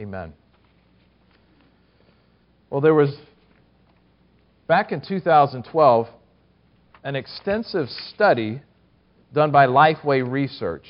Amen. 0.00 0.32
Well, 2.70 2.80
there 2.80 2.94
was, 2.94 3.14
back 4.66 4.92
in 4.92 5.02
2012, 5.06 6.06
an 7.04 7.16
extensive 7.16 7.86
study 8.14 8.62
done 9.34 9.50
by 9.50 9.66
Lifeway 9.66 10.26
Research 10.26 10.86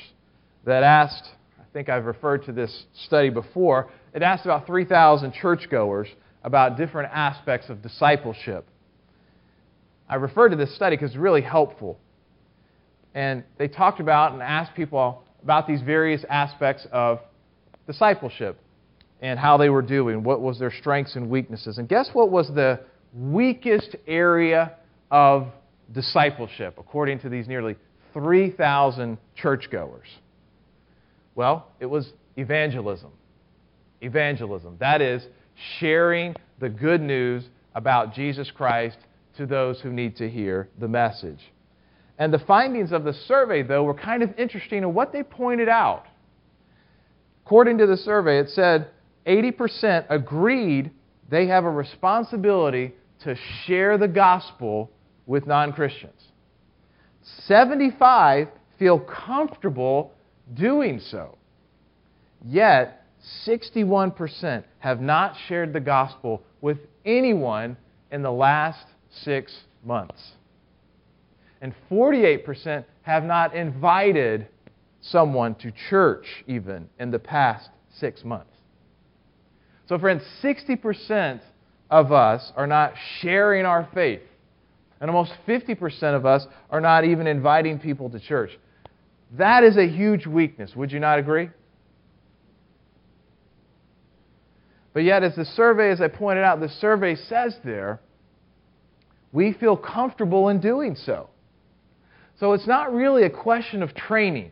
that 0.63 0.83
asked, 0.83 1.27
I 1.59 1.63
think 1.73 1.89
I've 1.89 2.05
referred 2.05 2.45
to 2.45 2.53
this 2.53 2.85
study 3.05 3.29
before, 3.29 3.91
it 4.13 4.21
asked 4.21 4.45
about 4.45 4.65
3,000 4.65 5.33
churchgoers 5.33 6.07
about 6.41 6.77
different 6.77 7.11
aspects 7.11 7.69
of 7.69 7.81
discipleship. 7.81 8.65
I 10.07 10.15
refer 10.15 10.47
to 10.47 10.55
this 10.55 10.73
study 10.73 10.95
because 10.95 11.09
it's 11.09 11.19
really 11.19 11.41
helpful. 11.41 11.99
And 13.13 13.43
they 13.57 13.67
talked 13.67 13.99
about 13.99 14.31
and 14.31 14.41
asked 14.41 14.73
people 14.73 15.23
about 15.43 15.67
these 15.67 15.81
various 15.81 16.23
aspects 16.29 16.87
of 16.93 17.19
discipleship 17.87 18.57
and 19.21 19.37
how 19.37 19.57
they 19.57 19.69
were 19.69 19.83
doing, 19.83 20.23
what 20.23 20.41
was 20.41 20.57
their 20.57 20.71
strengths 20.71 21.15
and 21.15 21.29
weaknesses. 21.29 21.77
And 21.77 21.87
guess 21.87 22.09
what 22.13 22.31
was 22.31 22.47
the 22.47 22.79
weakest 23.13 23.95
area 24.07 24.75
of 25.11 25.47
discipleship, 25.93 26.75
according 26.79 27.19
to 27.19 27.29
these 27.29 27.47
nearly 27.47 27.75
3,000 28.13 29.17
churchgoers? 29.35 30.07
Well, 31.35 31.67
it 31.79 31.85
was 31.85 32.11
evangelism. 32.35 33.11
Evangelism. 34.01 34.77
That 34.79 35.01
is, 35.01 35.23
sharing 35.79 36.35
the 36.59 36.69
good 36.69 37.01
news 37.01 37.43
about 37.75 38.13
Jesus 38.13 38.49
Christ 38.49 38.97
to 39.37 39.45
those 39.45 39.79
who 39.79 39.91
need 39.91 40.17
to 40.17 40.29
hear 40.29 40.67
the 40.79 40.87
message. 40.87 41.39
And 42.17 42.33
the 42.33 42.39
findings 42.39 42.91
of 42.91 43.03
the 43.03 43.13
survey, 43.13 43.63
though, 43.63 43.83
were 43.83 43.93
kind 43.93 44.23
of 44.23 44.37
interesting 44.37 44.79
in 44.79 44.93
what 44.93 45.13
they 45.13 45.23
pointed 45.23 45.69
out. 45.69 46.05
According 47.45 47.77
to 47.79 47.87
the 47.87 47.97
survey, 47.97 48.39
it 48.39 48.49
said 48.49 48.87
80% 49.25 50.05
agreed 50.09 50.91
they 51.29 51.47
have 51.47 51.63
a 51.63 51.69
responsibility 51.69 52.93
to 53.23 53.35
share 53.65 53.97
the 53.97 54.07
gospel 54.07 54.91
with 55.25 55.47
non 55.47 55.71
Christians. 55.73 56.31
75 57.45 58.47
feel 58.79 58.99
comfortable 58.99 60.11
doing 60.53 60.99
so. 60.99 61.37
Yet, 62.43 63.05
61% 63.45 64.63
have 64.79 64.99
not 64.99 65.35
shared 65.47 65.73
the 65.73 65.79
gospel 65.79 66.41
with 66.59 66.79
anyone 67.05 67.77
in 68.11 68.23
the 68.23 68.31
last 68.31 68.85
six 69.11 69.55
months. 69.83 70.31
And 71.61 71.73
48% 71.91 72.83
have 73.03 73.23
not 73.23 73.55
invited 73.55 74.47
someone 75.01 75.55
to 75.55 75.71
church 75.89 76.25
even 76.47 76.89
in 76.99 77.11
the 77.11 77.19
past 77.19 77.69
six 77.91 78.23
months. 78.23 78.50
So, 79.91 79.99
friends, 79.99 80.23
60% 80.41 81.41
of 81.89 82.13
us 82.13 82.53
are 82.55 82.65
not 82.65 82.93
sharing 83.19 83.65
our 83.65 83.89
faith. 83.93 84.21
And 85.01 85.11
almost 85.11 85.33
50% 85.45 86.15
of 86.15 86.25
us 86.25 86.47
are 86.69 86.79
not 86.79 87.03
even 87.03 87.27
inviting 87.27 87.77
people 87.77 88.09
to 88.11 88.17
church. 88.17 88.51
That 89.37 89.65
is 89.65 89.75
a 89.75 89.85
huge 89.85 90.25
weakness. 90.25 90.77
Would 90.77 90.93
you 90.93 91.01
not 91.01 91.19
agree? 91.19 91.49
But 94.93 95.03
yet, 95.03 95.23
as 95.23 95.35
the 95.35 95.43
survey, 95.43 95.91
as 95.91 95.99
I 95.99 96.07
pointed 96.07 96.45
out, 96.45 96.61
the 96.61 96.69
survey 96.69 97.15
says 97.15 97.57
there, 97.65 97.99
we 99.33 99.51
feel 99.51 99.75
comfortable 99.75 100.47
in 100.47 100.61
doing 100.61 100.95
so. 100.95 101.27
So 102.39 102.53
it's 102.53 102.65
not 102.65 102.93
really 102.93 103.23
a 103.23 103.29
question 103.29 103.83
of 103.83 103.93
training. 103.93 104.51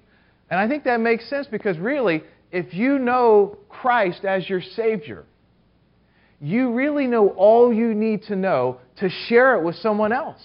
And 0.50 0.60
I 0.60 0.68
think 0.68 0.84
that 0.84 1.00
makes 1.00 1.30
sense 1.30 1.48
because 1.48 1.78
really, 1.78 2.24
if 2.52 2.74
you 2.74 3.00
know 3.00 3.58
Christ 3.70 4.26
as 4.26 4.50
your 4.50 4.62
Savior, 4.62 5.26
you 6.42 6.74
really 6.74 7.08
know 7.08 7.30
all 7.30 7.74
you 7.74 7.94
need 7.94 8.24
to 8.24 8.36
know 8.36 8.80
to 8.98 9.10
share 9.28 9.56
it 9.56 9.64
with 9.64 9.76
someone 9.76 10.12
else. 10.12 10.42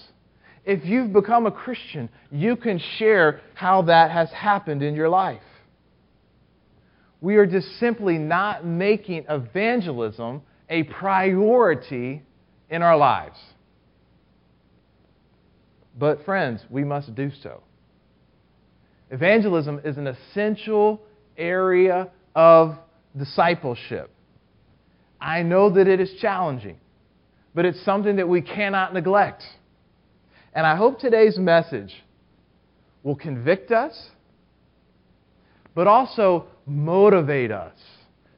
If 0.65 0.83
you've 0.83 1.13
become 1.13 1.45
a 1.45 1.51
Christian, 1.51 2.09
you 2.31 2.55
can 2.55 2.81
share 2.97 3.41
how 3.53 3.83
that 3.83 4.11
has 4.11 4.29
happened 4.31 4.81
in 4.81 4.95
your 4.95 5.09
life. 5.09 5.41
We 7.21 7.37
are 7.37 7.45
just 7.45 7.67
simply 7.79 8.17
not 8.17 8.65
making 8.65 9.25
evangelism 9.29 10.41
a 10.69 10.83
priority 10.83 12.23
in 12.69 12.81
our 12.81 12.97
lives. 12.97 13.37
But, 15.97 16.25
friends, 16.25 16.61
we 16.69 16.83
must 16.83 17.15
do 17.15 17.31
so. 17.41 17.63
Evangelism 19.11 19.81
is 19.85 19.97
an 19.97 20.07
essential 20.07 21.01
area 21.37 22.09
of 22.35 22.75
discipleship. 23.17 24.09
I 25.19 25.43
know 25.43 25.69
that 25.71 25.87
it 25.87 25.99
is 25.99 26.13
challenging, 26.21 26.77
but 27.53 27.65
it's 27.65 27.83
something 27.83 28.17
that 28.17 28.27
we 28.27 28.41
cannot 28.41 28.93
neglect. 28.93 29.43
And 30.53 30.65
I 30.65 30.75
hope 30.75 30.99
today's 30.99 31.37
message 31.37 31.93
will 33.03 33.15
convict 33.15 33.71
us, 33.71 34.09
but 35.73 35.87
also 35.87 36.47
motivate 36.65 37.51
us 37.51 37.77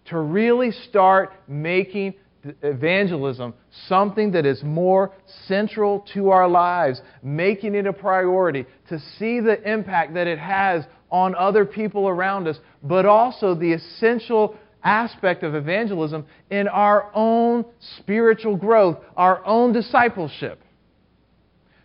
to 0.06 0.20
really 0.20 0.72
start 0.72 1.34
making 1.48 2.14
evangelism 2.62 3.54
something 3.88 4.32
that 4.32 4.46
is 4.46 4.64
more 4.64 5.12
central 5.48 6.06
to 6.14 6.30
our 6.30 6.48
lives, 6.48 7.02
making 7.22 7.76
it 7.76 7.86
a 7.86 7.94
priority, 7.94 8.66
to 8.90 9.00
see 9.18 9.40
the 9.40 9.62
impact 9.70 10.14
that 10.14 10.28
it 10.28 10.40
has 10.40 10.84
on 11.10 11.36
other 11.36 11.66
people 11.66 12.08
around 12.08 12.48
us, 12.48 12.58
but 12.84 13.06
also 13.06 13.56
the 13.56 13.74
essential 13.74 14.56
aspect 14.84 15.44
of 15.44 15.56
evangelism 15.56 16.26
in 16.50 16.68
our 16.68 17.12
own 17.14 17.66
spiritual 17.98 18.56
growth, 18.56 18.98
our 19.16 19.46
own 19.46 19.74
discipleship. 19.74 20.62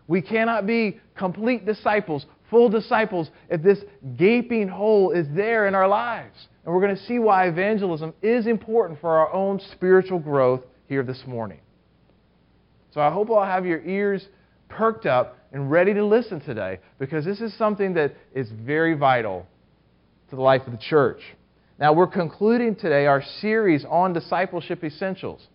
We 0.07 0.23
cannot 0.23 0.67
be 0.67 1.01
complete 1.17 1.65
disciples, 1.65 2.27
full 2.51 2.69
disciples, 2.69 3.31
if 3.49 3.63
this 3.63 3.79
gaping 4.17 4.69
hole 4.69 5.11
is 5.11 5.27
there 5.35 5.67
in 5.67 5.75
our 5.75 5.89
lives. 5.89 6.49
And 6.65 6.75
we're 6.75 6.81
going 6.81 6.95
to 6.95 7.03
see 7.05 7.19
why 7.19 7.49
evangelism 7.49 8.15
is 8.23 8.47
important 8.47 9.01
for 9.01 9.11
our 9.19 9.33
own 9.33 9.61
spiritual 9.73 10.19
growth 10.19 10.63
here 10.89 11.03
this 11.03 11.23
morning. 11.27 11.61
So 12.93 13.01
I 13.01 13.11
hope 13.11 13.31
I'll 13.31 13.45
have 13.45 13.65
your 13.65 13.83
ears 13.83 14.27
perked 14.69 15.07
up 15.07 15.39
and 15.53 15.71
ready 15.71 15.95
to 15.95 16.05
listen 16.05 16.41
today 16.41 16.79
because 16.99 17.25
this 17.25 17.41
is 17.41 17.57
something 17.57 17.95
that 17.95 18.15
is 18.35 18.51
very 18.51 18.95
vital 18.95 19.47
to 20.33 20.37
the 20.37 20.43
life 20.43 20.63
of 20.65 20.73
the 20.73 20.79
church. 20.79 21.21
Now, 21.79 21.93
we're 21.93 22.07
concluding 22.07 22.75
today 22.75 23.05
our 23.05 23.23
series 23.43 23.85
on 23.85 24.15
discipleship 24.15 24.83
essentials. 24.83 25.47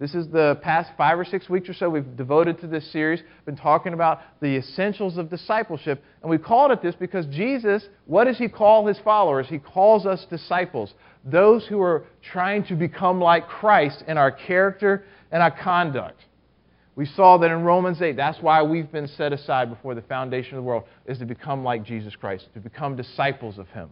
This 0.00 0.12
is 0.12 0.26
the 0.26 0.58
past 0.60 0.90
five 0.98 1.20
or 1.20 1.24
six 1.24 1.48
weeks 1.48 1.68
or 1.68 1.72
so 1.72 1.88
we've 1.88 2.16
devoted 2.16 2.60
to 2.62 2.66
this 2.66 2.90
series, 2.90 3.22
been 3.46 3.56
talking 3.56 3.92
about 3.92 4.22
the 4.40 4.56
essentials 4.56 5.18
of 5.18 5.30
discipleship. 5.30 6.02
And 6.20 6.28
we 6.28 6.38
called 6.38 6.72
it 6.72 6.82
this 6.82 6.96
because 6.96 7.26
Jesus, 7.26 7.86
what 8.06 8.24
does 8.24 8.36
he 8.36 8.48
call 8.48 8.88
his 8.88 8.98
followers? 9.04 9.46
He 9.48 9.60
calls 9.60 10.04
us 10.04 10.26
disciples, 10.28 10.94
those 11.24 11.64
who 11.68 11.80
are 11.80 12.04
trying 12.20 12.64
to 12.64 12.74
become 12.74 13.20
like 13.20 13.46
Christ 13.46 14.02
in 14.08 14.18
our 14.18 14.32
character 14.32 15.04
and 15.30 15.44
our 15.44 15.52
conduct. 15.52 16.20
We 16.96 17.06
saw 17.06 17.38
that 17.38 17.52
in 17.52 17.62
Romans 17.62 18.02
8, 18.02 18.16
that's 18.16 18.42
why 18.42 18.64
we've 18.64 18.90
been 18.90 19.06
set 19.06 19.32
aside 19.32 19.70
before 19.70 19.94
the 19.94 20.02
foundation 20.02 20.56
of 20.58 20.64
the 20.64 20.68
world, 20.68 20.84
is 21.06 21.18
to 21.18 21.24
become 21.24 21.62
like 21.62 21.84
Jesus 21.84 22.16
Christ, 22.16 22.48
to 22.54 22.60
become 22.60 22.96
disciples 22.96 23.58
of 23.58 23.68
him. 23.68 23.90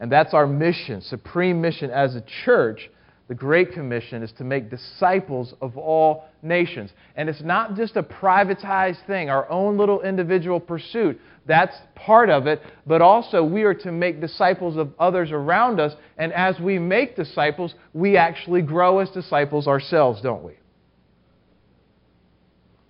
And 0.00 0.10
that's 0.10 0.34
our 0.34 0.46
mission, 0.46 1.02
supreme 1.02 1.60
mission 1.60 1.90
as 1.90 2.16
a 2.16 2.24
church 2.44 2.90
the 3.30 3.36
Great 3.36 3.70
Commission 3.70 4.24
is 4.24 4.32
to 4.38 4.44
make 4.44 4.70
disciples 4.70 5.54
of 5.62 5.78
all 5.78 6.24
nations. 6.42 6.90
And 7.14 7.28
it's 7.28 7.42
not 7.42 7.76
just 7.76 7.94
a 7.94 8.02
privatized 8.02 9.06
thing, 9.06 9.30
our 9.30 9.48
own 9.48 9.78
little 9.78 10.00
individual 10.02 10.58
pursuit. 10.58 11.20
That's 11.46 11.76
part 11.94 12.28
of 12.28 12.48
it. 12.48 12.60
But 12.88 13.02
also, 13.02 13.44
we 13.44 13.62
are 13.62 13.72
to 13.72 13.92
make 13.92 14.20
disciples 14.20 14.76
of 14.76 14.92
others 14.98 15.30
around 15.30 15.78
us. 15.78 15.92
And 16.18 16.32
as 16.32 16.58
we 16.58 16.80
make 16.80 17.14
disciples, 17.14 17.76
we 17.94 18.16
actually 18.16 18.62
grow 18.62 18.98
as 18.98 19.08
disciples 19.10 19.68
ourselves, 19.68 20.20
don't 20.22 20.42
we? 20.42 20.54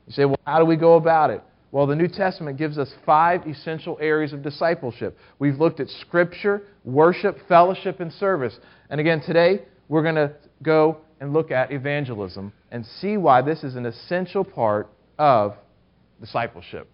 You 0.06 0.14
say, 0.14 0.24
well, 0.24 0.40
how 0.46 0.58
do 0.58 0.64
we 0.64 0.76
go 0.76 0.94
about 0.94 1.28
it? 1.28 1.42
Well, 1.72 1.86
the 1.86 1.94
New 1.94 2.08
Testament 2.08 2.58
gives 2.58 2.78
us 2.78 2.92
five 3.06 3.46
essential 3.46 3.96
areas 4.00 4.32
of 4.32 4.42
discipleship. 4.42 5.16
We've 5.38 5.58
looked 5.58 5.78
at 5.78 5.88
Scripture, 5.88 6.62
worship, 6.84 7.38
fellowship, 7.48 8.00
and 8.00 8.12
service. 8.12 8.58
And 8.88 9.00
again, 9.00 9.20
today, 9.20 9.62
we're 9.88 10.02
going 10.02 10.16
to 10.16 10.32
go 10.62 10.98
and 11.20 11.32
look 11.32 11.50
at 11.50 11.70
evangelism 11.70 12.52
and 12.72 12.84
see 13.00 13.16
why 13.16 13.42
this 13.42 13.62
is 13.62 13.76
an 13.76 13.86
essential 13.86 14.44
part 14.44 14.88
of 15.18 15.54
discipleship. 16.20 16.88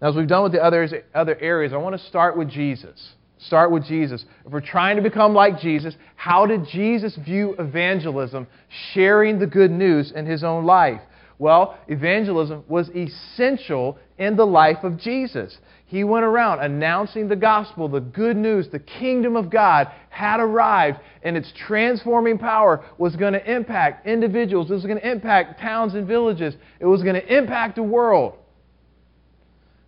Now, 0.00 0.08
as 0.08 0.16
we've 0.16 0.26
done 0.26 0.44
with 0.44 0.52
the 0.52 0.62
other, 0.62 0.88
other 1.14 1.36
areas, 1.38 1.72
I 1.72 1.76
want 1.76 1.96
to 1.98 2.06
start 2.06 2.38
with 2.38 2.48
Jesus. 2.48 3.12
Start 3.38 3.70
with 3.70 3.84
Jesus. 3.84 4.24
If 4.46 4.52
we're 4.52 4.60
trying 4.60 4.96
to 4.96 5.02
become 5.02 5.34
like 5.34 5.60
Jesus, 5.60 5.94
how 6.16 6.46
did 6.46 6.64
Jesus 6.66 7.16
view 7.16 7.54
evangelism, 7.58 8.46
sharing 8.94 9.38
the 9.38 9.46
good 9.46 9.70
news 9.70 10.12
in 10.14 10.26
his 10.26 10.42
own 10.42 10.64
life? 10.64 11.00
Well, 11.42 11.76
evangelism 11.88 12.62
was 12.68 12.88
essential 12.90 13.98
in 14.16 14.36
the 14.36 14.46
life 14.46 14.84
of 14.84 14.96
Jesus. 14.96 15.58
He 15.86 16.04
went 16.04 16.24
around 16.24 16.60
announcing 16.60 17.26
the 17.26 17.34
gospel, 17.34 17.88
the 17.88 17.98
good 17.98 18.36
news, 18.36 18.68
the 18.68 18.78
kingdom 18.78 19.34
of 19.34 19.50
God 19.50 19.88
had 20.08 20.38
arrived, 20.38 21.00
and 21.24 21.36
its 21.36 21.52
transforming 21.66 22.38
power 22.38 22.84
was 22.96 23.16
going 23.16 23.32
to 23.32 23.52
impact 23.52 24.06
individuals. 24.06 24.70
It 24.70 24.74
was 24.74 24.86
going 24.86 25.00
to 25.00 25.10
impact 25.10 25.60
towns 25.60 25.94
and 25.94 26.06
villages. 26.06 26.54
It 26.78 26.86
was 26.86 27.02
going 27.02 27.16
to 27.16 27.36
impact 27.36 27.74
the 27.74 27.82
world. 27.82 28.38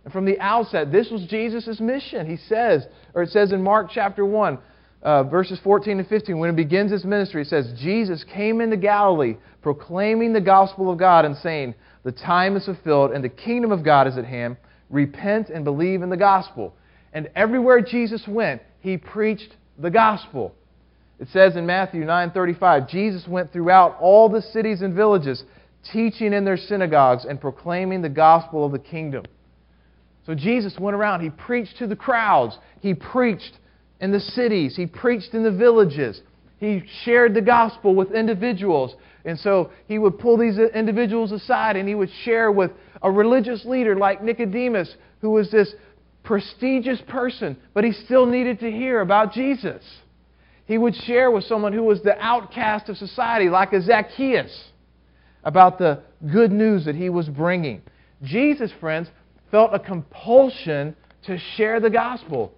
And 0.03 0.11
from 0.11 0.25
the 0.25 0.37
outset, 0.41 0.91
this 0.91 1.09
was 1.09 1.25
Jesus' 1.25 1.79
mission. 1.79 2.29
He 2.29 2.35
says, 2.35 2.85
or 3.13 3.23
it 3.23 3.29
says 3.29 3.53
in 3.53 3.63
Mark 3.63 3.91
chapter 3.93 4.25
1, 4.25 4.57
uh, 5.01 5.23
verses 5.23 5.59
14 5.63 5.99
and 5.99 6.07
15, 6.07 6.37
when 6.37 6.49
it 6.49 6.55
begins 6.55 6.91
his 6.91 7.05
ministry, 7.05 7.43
it 7.43 7.47
says, 7.47 7.73
Jesus 7.77 8.23
came 8.23 8.61
into 8.61 8.77
Galilee 8.77 9.37
proclaiming 9.61 10.33
the 10.33 10.41
gospel 10.41 10.91
of 10.91 10.97
God 10.99 11.25
and 11.25 11.35
saying, 11.37 11.75
The 12.03 12.11
time 12.11 12.55
is 12.55 12.65
fulfilled 12.65 13.11
and 13.11 13.23
the 13.23 13.29
kingdom 13.29 13.71
of 13.71 13.83
God 13.83 14.07
is 14.07 14.17
at 14.17 14.25
hand. 14.25 14.57
Repent 14.89 15.49
and 15.49 15.63
believe 15.63 16.01
in 16.01 16.09
the 16.09 16.17
gospel. 16.17 16.73
And 17.13 17.29
everywhere 17.35 17.81
Jesus 17.81 18.23
went, 18.27 18.61
he 18.79 18.97
preached 18.97 19.55
the 19.79 19.89
gospel. 19.89 20.53
It 21.19 21.29
says 21.29 21.55
in 21.55 21.65
Matthew 21.65 22.03
9:35, 22.03 22.89
Jesus 22.89 23.27
went 23.27 23.51
throughout 23.51 23.97
all 23.99 24.29
the 24.29 24.41
cities 24.41 24.81
and 24.81 24.93
villages, 24.93 25.43
teaching 25.91 26.33
in 26.33 26.45
their 26.45 26.57
synagogues 26.57 27.25
and 27.25 27.39
proclaiming 27.39 28.01
the 28.01 28.09
gospel 28.09 28.65
of 28.65 28.71
the 28.71 28.79
kingdom. 28.79 29.23
So 30.25 30.35
Jesus 30.35 30.77
went 30.79 30.95
around, 30.95 31.21
he 31.21 31.29
preached 31.29 31.77
to 31.77 31.87
the 31.87 31.95
crowds, 31.95 32.57
he 32.81 32.93
preached 32.93 33.59
in 33.99 34.11
the 34.11 34.19
cities, 34.19 34.75
he 34.75 34.85
preached 34.85 35.33
in 35.33 35.43
the 35.43 35.51
villages, 35.51 36.21
he 36.57 36.83
shared 37.03 37.33
the 37.33 37.41
gospel 37.41 37.95
with 37.95 38.11
individuals. 38.11 38.95
And 39.25 39.37
so 39.39 39.71
he 39.87 39.97
would 39.97 40.19
pull 40.19 40.37
these 40.37 40.57
individuals 40.57 41.31
aside 41.31 41.75
and 41.75 41.87
he 41.87 41.95
would 41.95 42.11
share 42.23 42.51
with 42.51 42.71
a 43.01 43.11
religious 43.11 43.65
leader 43.65 43.95
like 43.95 44.23
Nicodemus, 44.23 44.95
who 45.21 45.31
was 45.31 45.51
this 45.51 45.73
prestigious 46.23 47.01
person, 47.07 47.57
but 47.73 47.83
he 47.83 47.91
still 47.91 48.25
needed 48.25 48.59
to 48.59 48.71
hear 48.71 49.01
about 49.01 49.33
Jesus. 49.33 49.83
He 50.65 50.77
would 50.77 50.95
share 50.95 51.29
with 51.29 51.43
someone 51.43 51.73
who 51.73 51.83
was 51.83 52.01
the 52.01 52.17
outcast 52.19 52.89
of 52.89 52.97
society, 52.97 53.49
like 53.49 53.73
a 53.73 53.81
Zacchaeus, 53.81 54.71
about 55.43 55.77
the 55.77 56.01
good 56.31 56.51
news 56.51 56.85
that 56.85 56.95
he 56.95 57.09
was 57.09 57.29
bringing. 57.29 57.83
Jesus, 58.23 58.71
friends, 58.79 59.09
felt 59.51 59.73
a 59.73 59.79
compulsion 59.79 60.95
to 61.27 61.37
share 61.55 61.79
the 61.79 61.89
gospel. 61.89 62.51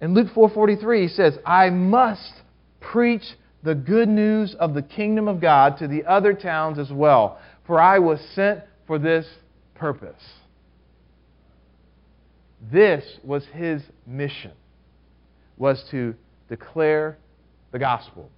In 0.00 0.14
Luke 0.14 0.28
4:43 0.28 1.02
he 1.02 1.08
says, 1.08 1.38
"I 1.44 1.70
must 1.70 2.42
preach 2.80 3.36
the 3.62 3.74
good 3.74 4.08
news 4.08 4.54
of 4.54 4.74
the 4.74 4.82
kingdom 4.82 5.26
of 5.26 5.40
God 5.40 5.76
to 5.78 5.88
the 5.88 6.04
other 6.06 6.32
towns 6.32 6.78
as 6.78 6.92
well, 6.92 7.38
for 7.64 7.80
I 7.80 7.98
was 7.98 8.20
sent 8.34 8.60
for 8.86 8.98
this 8.98 9.26
purpose." 9.74 10.38
This 12.70 13.18
was 13.24 13.46
his 13.46 13.82
mission 14.06 14.52
was 15.56 15.82
to 15.90 16.14
declare 16.48 17.18
the 17.72 17.78
gospel. 17.78 18.30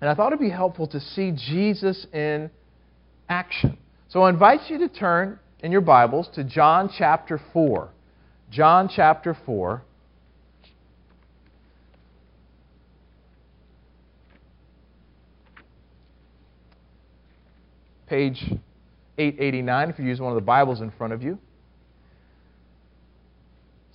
And 0.00 0.10
I 0.10 0.14
thought 0.14 0.28
it'd 0.28 0.40
be 0.40 0.50
helpful 0.50 0.86
to 0.88 1.00
see 1.00 1.32
Jesus 1.32 2.04
in 2.12 2.50
action. 3.28 3.78
So 4.08 4.22
I 4.22 4.30
invite 4.30 4.68
you 4.68 4.78
to 4.78 4.88
turn 4.88 5.38
in 5.62 5.70
your 5.70 5.80
Bibles 5.80 6.28
to 6.30 6.44
John 6.44 6.88
chapter 6.88 7.38
4. 7.52 7.88
John 8.50 8.88
chapter 8.88 9.34
4. 9.46 9.82
Page 18.12 18.44
889, 19.16 19.88
if 19.88 19.98
you 19.98 20.04
use 20.04 20.20
one 20.20 20.32
of 20.32 20.34
the 20.34 20.44
Bibles 20.44 20.82
in 20.82 20.90
front 20.90 21.14
of 21.14 21.22
you. 21.22 21.38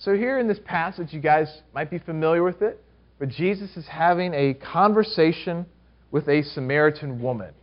So, 0.00 0.16
here 0.16 0.40
in 0.40 0.48
this 0.48 0.58
passage, 0.64 1.12
you 1.12 1.20
guys 1.20 1.46
might 1.72 1.88
be 1.88 2.00
familiar 2.00 2.42
with 2.42 2.60
it, 2.60 2.82
but 3.20 3.28
Jesus 3.28 3.76
is 3.76 3.86
having 3.86 4.34
a 4.34 4.54
conversation 4.54 5.66
with 6.10 6.26
a 6.28 6.42
Samaritan 6.42 7.22
woman. 7.22 7.54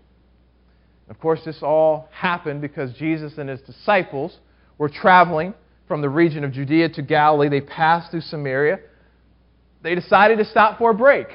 Of 1.10 1.20
course, 1.20 1.42
this 1.44 1.58
all 1.62 2.08
happened 2.14 2.62
because 2.62 2.94
Jesus 2.94 3.34
and 3.38 3.50
his 3.50 3.60
disciples 3.60 4.38
were 4.78 4.88
traveling 4.88 5.54
from 5.90 6.00
the 6.00 6.10
region 6.10 6.46
of 6.46 6.54
Judea 6.54 6.88
to 6.88 7.02
Galilee. 7.02 7.50
They 7.50 7.60
passed 7.60 8.12
through 8.12 8.22
Samaria. 8.22 8.80
They 9.84 9.94
decided 9.94 10.38
to 10.38 10.46
stop 10.46 10.78
for 10.78 10.92
a 10.92 10.96
break. 10.96 11.28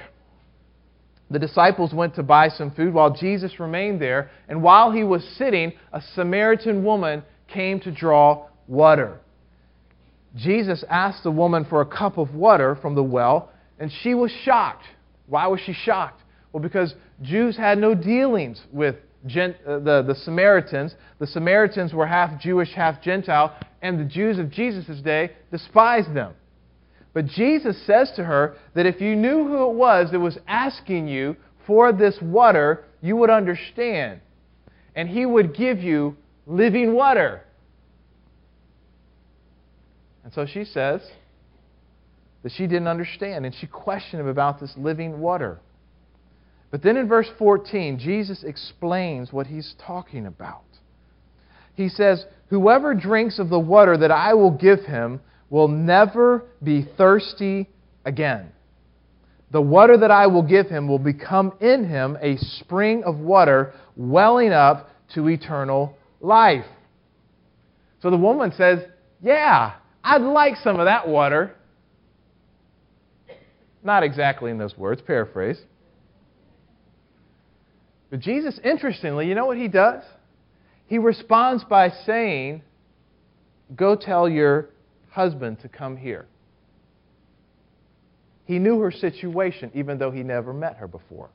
The 1.30 1.38
disciples 1.38 1.94
went 1.94 2.16
to 2.16 2.22
buy 2.24 2.48
some 2.48 2.72
food 2.72 2.92
while 2.92 3.10
Jesus 3.10 3.60
remained 3.60 4.00
there, 4.00 4.30
and 4.48 4.62
while 4.62 4.90
he 4.90 5.04
was 5.04 5.24
sitting, 5.36 5.72
a 5.92 6.02
Samaritan 6.14 6.84
woman 6.84 7.22
came 7.46 7.78
to 7.80 7.92
draw 7.92 8.48
water. 8.66 9.20
Jesus 10.36 10.84
asked 10.88 11.22
the 11.22 11.30
woman 11.30 11.64
for 11.64 11.80
a 11.80 11.86
cup 11.86 12.18
of 12.18 12.34
water 12.34 12.76
from 12.76 12.94
the 12.94 13.02
well, 13.02 13.50
and 13.78 13.90
she 14.02 14.14
was 14.14 14.30
shocked. 14.44 14.84
Why 15.26 15.46
was 15.46 15.60
she 15.60 15.72
shocked? 15.72 16.22
Well, 16.52 16.62
because 16.62 16.94
Jews 17.22 17.56
had 17.56 17.78
no 17.78 17.94
dealings 17.94 18.60
with 18.72 18.96
uh, 19.24 19.48
the, 19.64 20.04
the 20.06 20.16
Samaritans. 20.24 20.94
The 21.18 21.26
Samaritans 21.26 21.92
were 21.92 22.06
half 22.06 22.40
Jewish, 22.40 22.72
half 22.72 23.02
Gentile, 23.02 23.56
and 23.82 24.00
the 24.00 24.04
Jews 24.04 24.38
of 24.38 24.50
Jesus' 24.50 25.00
day 25.00 25.32
despised 25.50 26.14
them. 26.14 26.34
But 27.12 27.26
Jesus 27.26 27.76
says 27.86 28.12
to 28.16 28.24
her 28.24 28.56
that 28.74 28.86
if 28.86 29.00
you 29.00 29.16
knew 29.16 29.46
who 29.46 29.70
it 29.70 29.74
was 29.74 30.10
that 30.12 30.20
was 30.20 30.38
asking 30.46 31.08
you 31.08 31.36
for 31.66 31.92
this 31.92 32.16
water, 32.22 32.84
you 33.00 33.16
would 33.16 33.30
understand. 33.30 34.20
And 34.94 35.08
he 35.08 35.26
would 35.26 35.54
give 35.54 35.80
you 35.80 36.16
living 36.46 36.94
water. 36.94 37.42
And 40.24 40.32
so 40.32 40.46
she 40.46 40.64
says 40.64 41.00
that 42.42 42.52
she 42.52 42.66
didn't 42.66 42.86
understand, 42.86 43.44
and 43.44 43.54
she 43.54 43.66
questioned 43.66 44.20
him 44.20 44.28
about 44.28 44.60
this 44.60 44.72
living 44.76 45.20
water. 45.20 45.60
But 46.70 46.82
then 46.82 46.96
in 46.96 47.08
verse 47.08 47.28
14, 47.38 47.98
Jesus 47.98 48.44
explains 48.44 49.32
what 49.32 49.48
he's 49.48 49.74
talking 49.84 50.26
about. 50.26 50.62
He 51.74 51.88
says, 51.88 52.24
Whoever 52.48 52.94
drinks 52.94 53.38
of 53.38 53.48
the 53.48 53.58
water 53.58 53.96
that 53.96 54.10
I 54.10 54.34
will 54.34 54.50
give 54.50 54.80
him 54.80 55.20
will 55.50 55.68
never 55.68 56.46
be 56.62 56.86
thirsty 56.96 57.68
again. 58.04 58.52
The 59.50 59.60
water 59.60 59.98
that 59.98 60.12
I 60.12 60.28
will 60.28 60.44
give 60.44 60.68
him 60.68 60.86
will 60.86 61.00
become 61.00 61.52
in 61.60 61.88
him 61.88 62.16
a 62.22 62.36
spring 62.38 63.02
of 63.02 63.18
water 63.18 63.74
welling 63.96 64.52
up 64.52 64.88
to 65.14 65.28
eternal 65.28 65.98
life. 66.20 66.64
So 68.00 68.10
the 68.10 68.16
woman 68.16 68.52
says, 68.56 68.78
Yeah, 69.20 69.74
I'd 70.04 70.22
like 70.22 70.56
some 70.56 70.78
of 70.78 70.86
that 70.86 71.08
water. 71.08 71.56
Not 73.82 74.04
exactly 74.04 74.50
in 74.50 74.58
those 74.58 74.76
words, 74.78 75.02
paraphrase. 75.02 75.60
But 78.10 78.20
Jesus, 78.20 78.58
interestingly, 78.62 79.28
you 79.28 79.34
know 79.34 79.46
what 79.46 79.56
he 79.56 79.68
does? 79.68 80.02
He 80.86 80.98
responds 80.98 81.64
by 81.64 81.90
saying, 81.90 82.62
Go 83.74 83.96
tell 83.96 84.28
your 84.28 84.70
husband 85.20 85.60
to 85.60 85.68
come 85.68 85.98
here. 85.98 86.24
He 88.46 88.58
knew 88.58 88.80
her 88.80 88.90
situation, 88.90 89.70
even 89.74 89.98
though 89.98 90.10
he 90.10 90.22
never 90.22 90.54
met 90.54 90.76
her 90.76 90.88
before. 90.88 91.28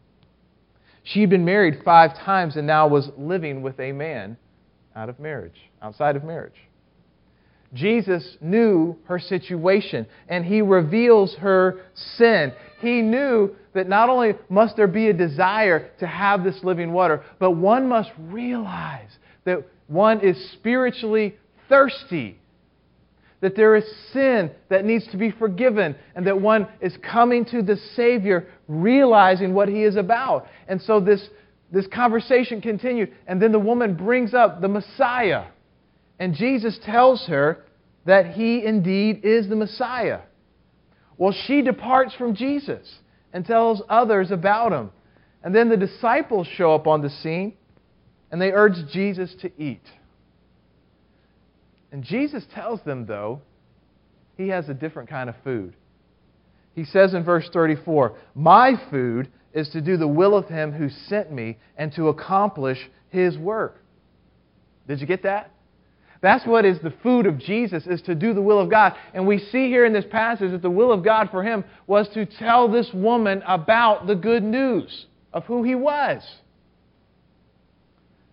She'd 1.04 1.30
been 1.30 1.46
married 1.46 1.84
five 1.86 2.18
times 2.18 2.56
and 2.56 2.65
now 2.65 2.88
was 2.88 3.12
living 3.15 3.62
with 3.62 3.80
a 3.80 3.92
man 3.92 4.38
out 4.96 5.08
of 5.08 5.20
marriage, 5.20 5.70
outside 5.84 6.15
of 6.15 6.24
marriage. 6.24 6.60
Jesus 7.75 8.38
knew 8.42 8.98
her 9.06 9.20
situation 9.20 10.08
and 10.30 10.44
he 10.44 10.63
reveals 10.63 11.36
her 11.36 11.82
sin. 12.18 12.54
He 12.80 13.04
knew 13.04 13.56
that 13.74 13.88
not 13.88 14.10
only 14.10 14.34
must 14.50 14.77
there 14.77 14.88
be 14.88 15.10
a 15.10 15.13
desire 15.13 15.92
to 16.00 16.08
have 16.08 16.44
this 16.44 16.63
living 16.63 16.92
water, 16.92 17.24
but 17.38 17.51
one 17.51 17.88
must 17.88 18.10
realize 18.18 19.12
that 19.44 19.60
one 19.86 20.22
is 20.22 20.51
spiritually 20.54 21.38
thirsty. 21.70 22.39
That 23.46 23.56
there 23.56 23.75
is 23.75 23.84
sin 24.12 24.50
that 24.70 24.86
needs 24.86 25.06
to 25.12 25.18
be 25.18 25.30
forgiven, 25.30 25.96
and 26.16 26.25
that 26.25 26.42
one 26.42 26.68
is 26.82 26.98
coming 27.04 27.46
to 27.46 27.62
the 27.62 27.78
Savior 27.96 28.48
realizing 28.68 29.54
what 29.54 29.70
He 29.70 29.84
is 29.84 29.98
about. 29.98 30.48
And 30.68 30.82
so 30.82 31.00
this, 31.00 31.30
this 31.72 31.86
conversation 31.94 32.60
continued, 32.60 33.14
and 33.28 33.40
then 33.40 33.52
the 33.52 33.60
woman 33.60 33.94
brings 33.94 34.34
up 34.34 34.62
the 34.62 34.68
Messiah. 34.68 35.44
And 36.18 36.34
Jesus 36.34 36.80
tells 36.84 37.28
her 37.28 37.66
that 38.06 38.34
he 38.34 38.66
indeed 38.66 39.22
is 39.24 39.48
the 39.48 39.56
Messiah. 39.56 40.22
Well, 41.16 41.36
she 41.46 41.62
departs 41.62 42.16
from 42.16 42.34
Jesus 42.34 42.98
and 43.32 43.46
tells 43.46 43.84
others 43.88 44.32
about 44.32 44.72
him. 44.72 44.90
And 45.44 45.54
then 45.54 45.70
the 45.70 45.78
disciples 45.78 46.48
show 46.48 46.74
up 46.74 46.88
on 46.88 47.04
the 47.04 47.12
scene 47.12 47.54
and 48.32 48.42
they 48.42 48.52
urge 48.52 48.74
Jesus 48.92 49.36
to 49.42 49.52
eat. 49.62 49.84
And 51.96 52.04
Jesus 52.04 52.44
tells 52.54 52.82
them, 52.82 53.06
though, 53.06 53.40
he 54.36 54.50
has 54.50 54.68
a 54.68 54.74
different 54.74 55.08
kind 55.08 55.30
of 55.30 55.36
food. 55.46 55.78
He 56.74 56.84
says 56.84 57.14
in 57.14 57.24
verse 57.24 57.48
34 57.54 58.18
My 58.36 58.74
food 58.92 59.30
is 59.54 59.70
to 59.70 59.80
do 59.80 59.96
the 59.96 60.06
will 60.06 60.36
of 60.36 60.50
him 60.50 60.74
who 60.74 60.90
sent 60.90 61.32
me 61.32 61.58
and 61.78 61.94
to 61.94 62.10
accomplish 62.10 62.80
his 63.08 63.38
work. 63.38 63.82
Did 64.90 65.00
you 65.00 65.08
get 65.08 65.24
that? 65.24 65.52
That's 66.20 66.46
what 66.46 66.66
is 66.66 66.80
the 66.80 66.94
food 67.02 67.28
of 67.28 67.40
Jesus, 67.40 67.88
is 67.88 68.02
to 68.02 68.14
do 68.14 68.34
the 68.34 68.42
will 68.42 68.60
of 68.60 68.70
God. 68.70 68.92
And 69.14 69.25
we 69.25 69.40
see 69.40 69.70
here 69.70 69.86
in 69.86 69.94
this 69.94 70.04
passage 70.12 70.52
that 70.52 70.62
the 70.62 70.70
will 70.70 70.92
of 70.92 71.02
God 71.02 71.30
for 71.32 71.44
him 71.44 71.64
was 71.88 72.10
to 72.10 72.25
tell 72.25 72.68
this 72.68 72.92
woman 72.94 73.42
about 73.48 74.06
the 74.06 74.16
good 74.16 74.44
news 74.44 75.06
of 75.32 75.46
who 75.46 75.64
he 75.64 75.75
was. 75.75 76.22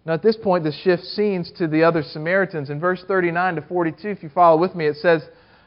Now, 0.05 0.15
at 0.15 0.23
this 0.23 0.37
point, 0.37 0.65
the 0.65 0.73
shift 0.73 1.05
scenes 1.05 1.53
to 1.59 1.69
the 1.69 1.85
other 1.85 2.03
Samaritans. 2.03 2.71
In 2.71 2.81
verse 2.81 3.05
39 3.07 3.57
to 3.57 3.63
42, 3.63 4.09
if 4.09 4.23
you 4.23 4.29
follow 4.29 4.61
with 4.61 4.75
me, 4.75 4.87
it 4.87 4.97
says 4.97 5.23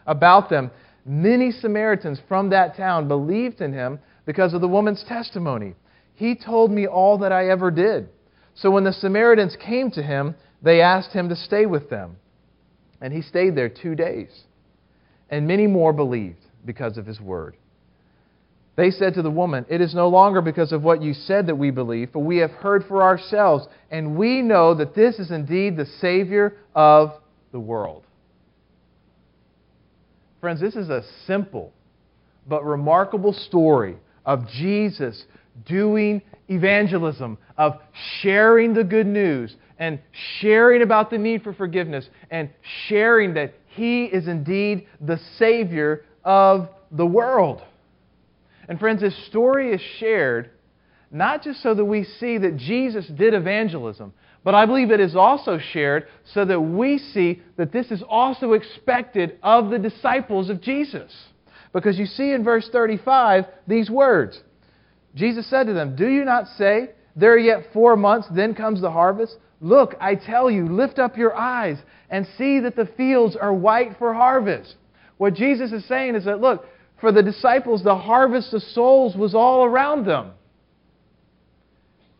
about 0.05 0.49
them 0.49 0.71
Many 1.05 1.51
Samaritans 1.51 2.19
from 2.27 2.49
that 2.49 2.75
town 2.75 3.07
believed 3.07 3.61
in 3.61 3.71
him 3.71 3.99
because 4.25 4.55
of 4.55 4.61
the 4.61 4.67
woman's 4.67 5.03
testimony. 5.07 5.75
He 6.15 6.35
told 6.35 6.71
me 6.71 6.87
all 6.87 7.19
that 7.19 7.31
I 7.31 7.49
ever 7.49 7.69
did. 7.69 8.09
So 8.55 8.71
when 8.71 8.83
the 8.83 8.93
Samaritans 8.93 9.55
came 9.63 9.91
to 9.91 10.01
him, 10.01 10.35
they 10.63 10.81
asked 10.81 11.11
him 11.13 11.29
to 11.29 11.35
stay 11.35 11.67
with 11.67 11.89
them. 11.91 12.17
And 13.01 13.13
he 13.13 13.21
stayed 13.21 13.55
there 13.55 13.69
two 13.69 13.93
days. 13.93 14.29
And 15.29 15.47
many 15.47 15.67
more 15.67 15.93
believed 15.93 16.39
because 16.65 16.97
of 16.97 17.05
his 17.05 17.21
word. 17.21 17.55
They 18.75 18.91
said 18.91 19.13
to 19.13 19.21
the 19.21 19.31
woman, 19.31 19.65
It 19.69 19.79
is 19.79 19.95
no 19.95 20.09
longer 20.09 20.41
because 20.41 20.71
of 20.71 20.83
what 20.83 21.01
you 21.01 21.13
said 21.13 21.47
that 21.47 21.55
we 21.55 21.71
believe, 21.71 22.09
for 22.11 22.21
we 22.21 22.37
have 22.37 22.51
heard 22.51 22.83
for 22.85 23.03
ourselves, 23.03 23.67
and 23.89 24.17
we 24.17 24.41
know 24.41 24.73
that 24.75 24.93
this 24.93 25.17
is 25.17 25.31
indeed 25.31 25.77
the 25.77 25.85
Savior 25.85 26.57
of 26.73 27.13
the 27.51 27.59
world. 27.59 28.03
Friends, 30.41 30.59
this 30.59 30.75
is 30.75 30.89
a 30.89 31.03
simple 31.25 31.71
but 32.47 32.63
remarkable 32.65 33.33
story 33.33 33.97
of 34.25 34.47
Jesus 34.49 35.23
doing 35.65 36.21
evangelism, 36.49 37.37
of 37.57 37.79
sharing 38.19 38.73
the 38.73 38.83
good 38.83 39.07
news, 39.07 39.55
and 39.79 39.99
sharing 40.39 40.81
about 40.81 41.09
the 41.09 41.17
need 41.17 41.43
for 41.43 41.53
forgiveness, 41.53 42.09
and 42.29 42.49
sharing 42.87 43.33
that 43.35 43.53
He 43.69 44.05
is 44.05 44.27
indeed 44.27 44.87
the 44.99 45.19
Savior 45.37 46.03
of 46.25 46.69
the 46.91 47.05
world. 47.05 47.61
And 48.67 48.79
friends, 48.79 49.01
this 49.01 49.25
story 49.27 49.73
is 49.73 49.81
shared 49.99 50.51
not 51.11 51.43
just 51.43 51.61
so 51.61 51.73
that 51.73 51.85
we 51.85 52.03
see 52.03 52.37
that 52.37 52.57
Jesus 52.57 53.07
did 53.07 53.33
evangelism, 53.33 54.13
but 54.43 54.53
I 54.53 54.65
believe 54.65 54.91
it 54.91 54.99
is 54.99 55.15
also 55.15 55.57
shared 55.57 56.07
so 56.33 56.43
that 56.45 56.59
we 56.59 56.97
see 56.97 57.41
that 57.57 57.71
this 57.71 57.89
is 57.91 58.03
also 58.07 58.53
expected 58.53 59.37
of 59.41 59.69
the 59.69 59.79
disciples 59.79 60.49
of 60.49 60.61
Jesus. 60.61 61.11
Because 61.73 61.97
you 61.97 62.05
see 62.05 62.31
in 62.31 62.43
verse 62.43 62.69
35 62.71 63.45
these 63.67 63.89
words 63.89 64.41
Jesus 65.15 65.49
said 65.49 65.67
to 65.67 65.73
them, 65.73 65.95
Do 65.95 66.07
you 66.07 66.25
not 66.25 66.47
say, 66.57 66.89
There 67.15 67.33
are 67.33 67.39
yet 67.39 67.67
four 67.73 67.95
months, 67.95 68.27
then 68.35 68.53
comes 68.53 68.81
the 68.81 68.91
harvest? 68.91 69.37
Look, 69.61 69.95
I 69.99 70.15
tell 70.15 70.51
you, 70.51 70.67
lift 70.67 70.99
up 70.99 71.17
your 71.17 71.33
eyes 71.33 71.77
and 72.09 72.27
see 72.37 72.59
that 72.59 72.75
the 72.75 72.89
fields 72.97 73.35
are 73.35 73.53
white 73.53 73.97
for 73.97 74.13
harvest. 74.13 74.75
What 75.17 75.33
Jesus 75.33 75.71
is 75.71 75.85
saying 75.87 76.15
is 76.15 76.25
that, 76.25 76.41
look, 76.41 76.67
for 76.99 77.11
the 77.11 77.23
disciples, 77.23 77.83
the 77.83 77.97
harvest 77.97 78.53
of 78.53 78.61
souls 78.61 79.15
was 79.15 79.35
all 79.35 79.65
around 79.65 80.05
them. 80.05 80.31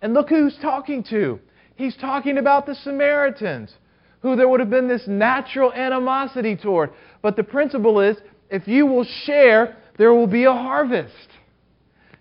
And 0.01 0.13
look 0.13 0.29
who's 0.29 0.57
talking 0.61 1.03
to. 1.05 1.39
He's 1.75 1.95
talking 1.95 2.37
about 2.37 2.65
the 2.65 2.75
Samaritans, 2.75 3.73
who 4.21 4.35
there 4.35 4.47
would 4.47 4.59
have 4.59 4.69
been 4.69 4.87
this 4.87 5.07
natural 5.07 5.73
animosity 5.73 6.55
toward. 6.55 6.91
But 7.21 7.35
the 7.35 7.43
principle 7.43 8.01
is 8.01 8.17
if 8.49 8.67
you 8.67 8.85
will 8.85 9.05
share, 9.23 9.77
there 9.97 10.13
will 10.13 10.27
be 10.27 10.43
a 10.43 10.53
harvest. 10.53 11.29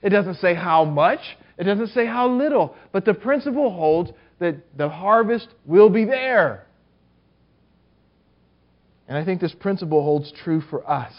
It 0.03 0.11
doesn't 0.11 0.37
say 0.37 0.55
how 0.55 0.85
much, 0.85 1.21
it 1.59 1.65
doesn't 1.65 1.89
say 1.89 2.07
how 2.07 2.29
little, 2.29 2.75
but 2.93 3.05
the 3.05 3.15
principle 3.15 3.71
holds 3.71 4.11
that 4.39 4.57
the 4.77 4.89
harvest 4.89 5.49
will 5.65 5.89
be 5.89 6.05
there. 6.05 6.67
And 9.07 9.19
I 9.19 9.25
think 9.25 9.41
this 9.41 9.55
principle 9.55 10.03
holds 10.03 10.33
true 10.33 10.61
for 10.63 10.89
us. 10.89 11.13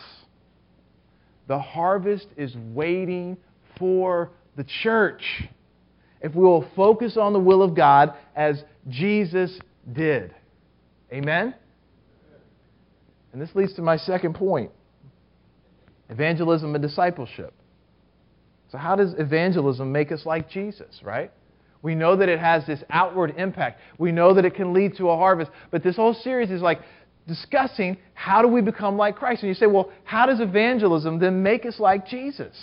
The 1.47 1.59
harvest 1.59 2.27
is 2.37 2.55
waiting 2.73 3.37
for 3.77 4.31
the 4.55 4.63
church. 4.83 5.23
If 6.21 6.33
we 6.33 6.43
will 6.43 6.67
focus 6.75 7.17
on 7.17 7.33
the 7.33 7.39
will 7.39 7.61
of 7.61 7.75
God 7.75 8.13
as 8.35 8.63
Jesus 8.89 9.59
did. 9.91 10.33
Amen? 11.11 11.53
And 13.31 13.41
this 13.41 13.53
leads 13.53 13.73
to 13.73 13.81
my 13.81 13.97
second 13.97 14.33
point 14.33 14.71
evangelism 16.09 16.73
and 16.73 16.81
discipleship. 16.81 17.53
So, 18.71 18.77
how 18.77 18.95
does 18.95 19.13
evangelism 19.17 19.91
make 19.91 20.11
us 20.11 20.25
like 20.25 20.49
Jesus, 20.49 21.01
right? 21.03 21.31
We 21.81 21.93
know 21.93 22.15
that 22.15 22.29
it 22.29 22.39
has 22.39 22.65
this 22.65 22.83
outward 22.89 23.35
impact. 23.37 23.79
We 23.99 24.11
know 24.11 24.33
that 24.33 24.45
it 24.45 24.55
can 24.55 24.73
lead 24.73 24.97
to 24.97 25.09
a 25.09 25.17
harvest. 25.17 25.51
But 25.69 25.83
this 25.83 25.95
whole 25.95 26.15
series 26.15 26.49
is 26.49 26.61
like 26.61 26.79
discussing 27.27 27.97
how 28.13 28.41
do 28.41 28.47
we 28.47 28.61
become 28.61 28.97
like 28.97 29.15
Christ. 29.15 29.41
And 29.41 29.49
you 29.49 29.55
say, 29.55 29.65
well, 29.65 29.91
how 30.03 30.25
does 30.25 30.39
evangelism 30.39 31.19
then 31.19 31.41
make 31.43 31.65
us 31.65 31.79
like 31.79 32.07
Jesus? 32.07 32.55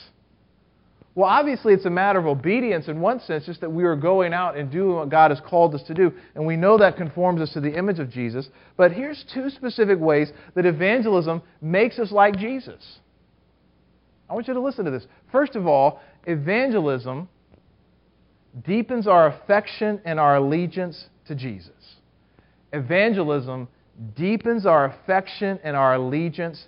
Well, 1.15 1.29
obviously, 1.29 1.75
it's 1.75 1.85
a 1.85 1.91
matter 1.91 2.19
of 2.19 2.27
obedience 2.27 2.89
in 2.89 3.01
one 3.01 3.21
sense, 3.21 3.45
just 3.45 3.61
that 3.61 3.71
we 3.71 3.85
are 3.85 3.97
going 3.97 4.33
out 4.33 4.57
and 4.57 4.71
doing 4.71 4.97
what 4.97 5.11
God 5.11 5.31
has 5.31 5.41
called 5.47 5.75
us 5.75 5.83
to 5.85 5.95
do. 5.95 6.11
And 6.35 6.47
we 6.47 6.57
know 6.57 6.79
that 6.79 6.97
conforms 6.97 7.43
us 7.43 7.53
to 7.53 7.61
the 7.61 7.77
image 7.77 7.99
of 7.99 8.09
Jesus. 8.09 8.49
But 8.79 8.93
here's 8.93 9.23
two 9.35 9.51
specific 9.51 9.99
ways 9.99 10.33
that 10.55 10.65
evangelism 10.65 11.43
makes 11.61 11.99
us 11.99 12.13
like 12.13 12.39
Jesus. 12.39 12.99
I 14.31 14.35
want 14.35 14.49
you 14.49 14.55
to 14.55 14.61
listen 14.61 14.87
to 14.87 14.91
this. 14.91 15.07
First 15.31 15.55
of 15.55 15.67
all, 15.67 16.01
evangelism 16.27 17.29
deepens 18.65 19.07
our 19.07 19.27
affection 19.27 20.01
and 20.07 20.19
our 20.19 20.37
allegiance 20.37 21.07
to 21.27 21.35
Jesus. 21.35 21.71
Evangelism 22.73 23.69
deepens 24.15 24.67
our 24.67 24.87
affection 24.87 25.59
and 25.63 25.77
our 25.77 25.95
allegiance 25.95 26.67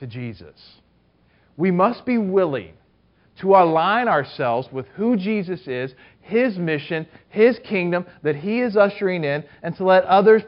to 0.00 0.06
Jesus. 0.06 0.80
We 1.56 1.70
must 1.70 2.04
be 2.04 2.18
willing 2.18 2.74
to 3.40 3.54
align 3.54 4.08
ourselves 4.08 4.68
with 4.72 4.86
who 4.94 5.16
Jesus 5.16 5.66
is, 5.66 5.94
His 6.20 6.56
mission, 6.58 7.06
His 7.28 7.58
kingdom 7.64 8.06
that 8.22 8.36
He 8.36 8.60
is 8.60 8.76
ushering 8.76 9.24
in, 9.24 9.44
and 9.62 9.76
to 9.76 9.84
let 9.84 10.04
others, 10.04 10.42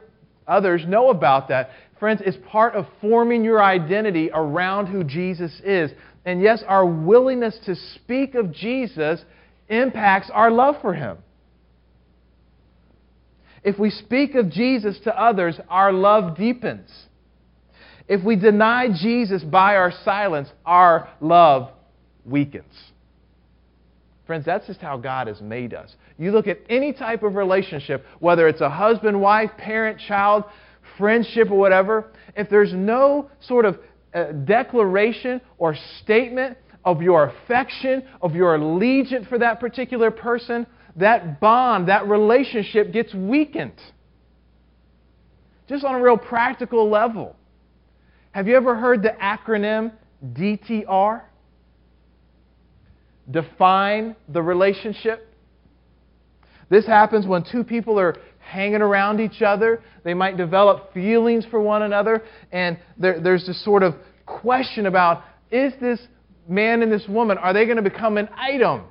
others 0.46 0.84
know 0.86 1.10
about 1.10 1.48
that. 1.48 1.70
Friends, 1.98 2.22
it's 2.24 2.38
part 2.48 2.74
of 2.74 2.86
forming 3.00 3.44
your 3.44 3.62
identity 3.62 4.30
around 4.32 4.86
who 4.86 5.04
Jesus 5.04 5.60
is. 5.64 5.90
And 6.24 6.40
yes, 6.40 6.62
our 6.66 6.86
willingness 6.86 7.58
to 7.64 7.74
speak 7.74 8.34
of 8.34 8.52
Jesus 8.52 9.24
impacts 9.68 10.30
our 10.30 10.50
love 10.50 10.76
for 10.80 10.94
Him. 10.94 11.18
If 13.62 13.78
we 13.78 13.90
speak 13.90 14.34
of 14.34 14.50
Jesus 14.50 14.98
to 15.00 15.20
others, 15.20 15.58
our 15.68 15.92
love 15.92 16.36
deepens. 16.36 16.90
If 18.08 18.24
we 18.24 18.36
deny 18.36 18.88
Jesus 18.88 19.42
by 19.42 19.76
our 19.76 19.92
silence, 20.04 20.48
our 20.64 21.10
love 21.20 21.70
weakens. 22.24 22.72
Friends, 24.26 24.44
that's 24.44 24.66
just 24.66 24.80
how 24.80 24.96
God 24.96 25.26
has 25.26 25.40
made 25.40 25.74
us. 25.74 25.94
You 26.18 26.32
look 26.32 26.46
at 26.46 26.58
any 26.68 26.92
type 26.92 27.22
of 27.22 27.34
relationship, 27.34 28.04
whether 28.18 28.48
it's 28.48 28.60
a 28.60 28.68
husband, 28.68 29.20
wife, 29.20 29.50
parent, 29.56 30.00
child, 30.06 30.44
friendship, 30.96 31.50
or 31.50 31.58
whatever, 31.58 32.12
if 32.36 32.50
there's 32.50 32.72
no 32.74 33.30
sort 33.40 33.64
of 33.64 33.78
uh, 34.14 34.32
declaration 34.32 35.40
or 35.58 35.74
statement 36.02 36.58
of 36.84 37.02
your 37.02 37.26
affection, 37.26 38.02
of 38.20 38.34
your 38.34 38.56
allegiance 38.56 39.26
for 39.28 39.38
that 39.38 39.60
particular 39.60 40.10
person, 40.10 40.66
that 40.98 41.40
bond, 41.40 41.88
that 41.88 42.08
relationship 42.08 42.92
gets 42.92 43.14
weakened. 43.14 43.80
Just 45.68 45.84
on 45.84 45.94
a 45.94 46.02
real 46.02 46.16
practical 46.16 46.88
level. 46.88 47.36
Have 48.32 48.46
you 48.48 48.56
ever 48.56 48.76
heard 48.76 49.02
the 49.02 49.14
acronym 49.20 49.92
DTR? 50.24 51.22
define 53.30 54.16
the 54.28 54.42
relationship. 54.42 55.26
This 56.70 56.86
happens 56.86 57.26
when 57.26 57.44
two 57.50 57.64
people 57.64 57.98
are 57.98 58.16
hanging 58.38 58.82
around 58.82 59.20
each 59.20 59.42
other. 59.42 59.82
They 60.04 60.14
might 60.14 60.36
develop 60.36 60.92
feelings 60.92 61.46
for 61.50 61.60
one 61.60 61.82
another, 61.82 62.22
and 62.52 62.78
there, 62.96 63.20
there's 63.20 63.46
this 63.46 63.62
sort 63.64 63.82
of 63.82 63.94
question 64.26 64.86
about 64.86 65.24
is 65.50 65.72
this 65.80 66.00
man 66.46 66.82
and 66.82 66.92
this 66.92 67.06
woman, 67.08 67.38
are 67.38 67.52
they 67.52 67.64
going 67.64 67.76
to 67.76 67.82
become 67.82 68.18
an 68.18 68.28
item? 68.36 68.82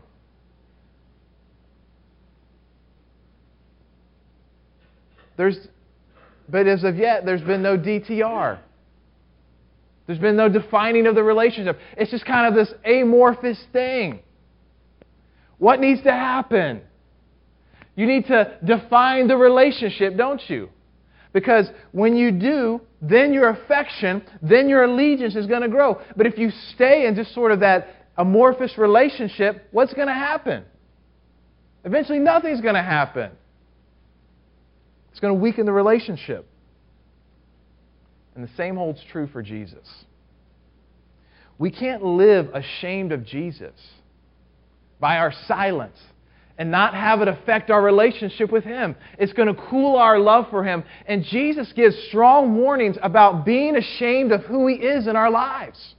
There's, 5.37 5.57
but 6.49 6.67
as 6.67 6.83
of 6.83 6.97
yet, 6.97 7.25
there's 7.25 7.41
been 7.41 7.61
no 7.61 7.77
DTR. 7.77 8.59
There's 10.07 10.19
been 10.19 10.37
no 10.37 10.49
defining 10.49 11.05
of 11.05 11.15
the 11.15 11.23
relationship. 11.23 11.79
It's 11.95 12.11
just 12.11 12.25
kind 12.25 12.47
of 12.47 12.55
this 12.55 12.73
amorphous 12.85 13.61
thing. 13.71 14.19
What 15.57 15.79
needs 15.79 16.01
to 16.03 16.11
happen? 16.11 16.81
You 17.95 18.05
need 18.05 18.27
to 18.27 18.57
define 18.63 19.27
the 19.27 19.37
relationship, 19.37 20.15
don't 20.17 20.41
you? 20.49 20.69
Because 21.33 21.69
when 21.91 22.15
you 22.15 22.31
do, 22.31 22.81
then 23.01 23.33
your 23.33 23.49
affection, 23.49 24.23
then 24.41 24.69
your 24.69 24.83
allegiance 24.83 25.35
is 25.35 25.45
going 25.45 25.61
to 25.61 25.67
grow. 25.67 26.01
But 26.15 26.25
if 26.25 26.37
you 26.37 26.51
stay 26.73 27.05
in 27.05 27.15
just 27.15 27.33
sort 27.33 27.51
of 27.51 27.59
that 27.59 27.87
amorphous 28.17 28.77
relationship, 28.77 29.67
what's 29.71 29.93
going 29.93 30.07
to 30.07 30.13
happen? 30.13 30.63
Eventually, 31.83 32.19
nothing's 32.19 32.61
going 32.61 32.75
to 32.75 32.81
happen. 32.81 33.31
It's 35.17 35.21
going 35.23 35.33
to 35.33 35.41
weaken 35.41 35.65
the 35.65 35.73
relationship. 35.73 36.45
And 38.35 38.47
the 38.47 38.51
same 38.55 38.75
holds 38.75 39.03
true 39.11 39.25
for 39.25 39.41
Jesus. 39.41 39.87
We 41.57 41.71
can't 41.71 42.03
live 42.03 42.53
ashamed 42.53 43.11
of 43.11 43.25
Jesus 43.25 43.73
by 44.99 45.17
our 45.17 45.33
silence 45.47 45.97
and 46.59 46.69
not 46.69 46.93
have 46.93 47.21
it 47.21 47.27
affect 47.27 47.71
our 47.71 47.81
relationship 47.81 48.51
with 48.51 48.63
Him. 48.63 48.95
It's 49.17 49.33
going 49.33 49.47
to 49.47 49.59
cool 49.59 49.95
our 49.95 50.19
love 50.19 50.51
for 50.51 50.63
Him. 50.63 50.83
And 51.07 51.23
Jesus 51.23 51.73
gives 51.73 51.97
strong 52.09 52.55
warnings 52.55 52.97
about 53.01 53.43
being 53.43 53.75
ashamed 53.75 54.31
of 54.31 54.41
who 54.43 54.67
He 54.67 54.75
is 54.75 55.07
in 55.07 55.15
our 55.15 55.31
lives. 55.31 55.95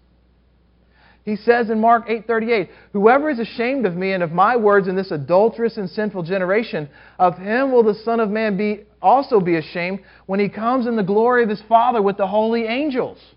He 1.28 1.36
says 1.36 1.68
in 1.68 1.78
Mark 1.78 2.08
8:38, 2.08 2.70
"Whoever 2.94 3.28
is 3.28 3.38
ashamed 3.38 3.84
of 3.84 3.94
me 3.94 4.12
and 4.12 4.22
of 4.22 4.32
my 4.32 4.56
words 4.56 4.88
in 4.88 4.96
this 4.96 5.10
adulterous 5.10 5.76
and 5.76 5.90
sinful 5.90 6.22
generation, 6.22 6.88
of 7.18 7.36
him 7.36 7.70
will 7.70 7.82
the 7.82 7.92
Son 7.92 8.18
of 8.18 8.30
Man 8.30 8.56
be 8.56 8.86
also 9.02 9.38
be 9.38 9.56
ashamed 9.56 10.00
when 10.24 10.40
he 10.40 10.48
comes 10.48 10.86
in 10.86 10.96
the 10.96 11.02
glory 11.02 11.42
of 11.42 11.50
his 11.50 11.60
Father 11.60 12.00
with 12.00 12.16
the 12.16 12.26
holy 12.26 12.64
angels." 12.64 13.34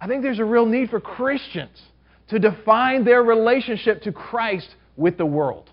I 0.00 0.06
think 0.06 0.22
there's 0.22 0.38
a 0.38 0.44
real 0.44 0.64
need 0.64 0.88
for 0.88 1.00
Christians 1.00 1.82
to 2.28 2.38
define 2.38 3.04
their 3.04 3.22
relationship 3.22 4.00
to 4.04 4.12
Christ 4.12 4.74
with 4.96 5.18
the 5.18 5.26
world. 5.26 5.70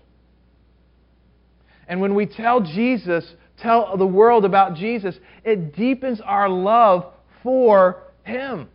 And 1.88 2.02
when 2.02 2.14
we 2.14 2.26
tell 2.26 2.60
Jesus, 2.60 3.34
tell 3.56 3.96
the 3.96 4.06
world 4.06 4.44
about 4.44 4.74
Jesus, 4.74 5.18
it 5.42 5.74
deepens 5.74 6.20
our 6.20 6.50
love 6.50 7.06
for 7.42 8.02
Him. 8.24 8.68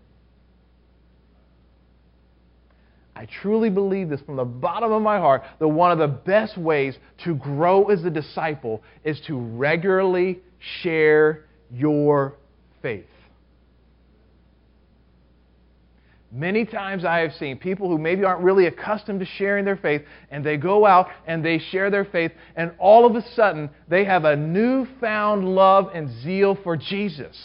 I 3.17 3.25
truly 3.41 3.71
believe 3.71 4.09
this 4.09 4.21
from 4.21 4.35
the 4.35 4.45
bottom 4.45 4.91
of 4.91 5.01
my 5.01 5.17
heart 5.17 5.43
that 5.57 5.67
one 5.67 5.91
of 5.91 5.97
the 5.97 6.07
best 6.07 6.55
ways 6.55 6.95
to 7.23 7.33
grow 7.33 7.85
as 7.85 8.05
a 8.05 8.11
disciple 8.11 8.83
is 9.03 9.19
to 9.21 9.39
regularly 9.39 10.39
share 10.83 11.45
your 11.71 12.35
faith. 12.83 13.07
Many 16.31 16.63
times 16.63 17.05
I 17.05 17.19
have 17.21 17.33
seen 17.33 17.57
people 17.57 17.89
who 17.89 17.97
maybe 17.97 18.23
aren't 18.23 18.43
really 18.43 18.67
accustomed 18.67 19.21
to 19.21 19.25
sharing 19.25 19.65
their 19.65 19.77
faith, 19.77 20.03
and 20.29 20.45
they 20.45 20.57
go 20.57 20.85
out 20.85 21.07
and 21.25 21.43
they 21.43 21.57
share 21.57 21.89
their 21.89 22.05
faith, 22.05 22.31
and 22.55 22.71
all 22.77 23.07
of 23.07 23.15
a 23.15 23.27
sudden 23.33 23.71
they 23.87 24.05
have 24.05 24.25
a 24.25 24.35
newfound 24.35 25.55
love 25.55 25.89
and 25.91 26.11
zeal 26.21 26.55
for 26.63 26.77
Jesus. 26.77 27.35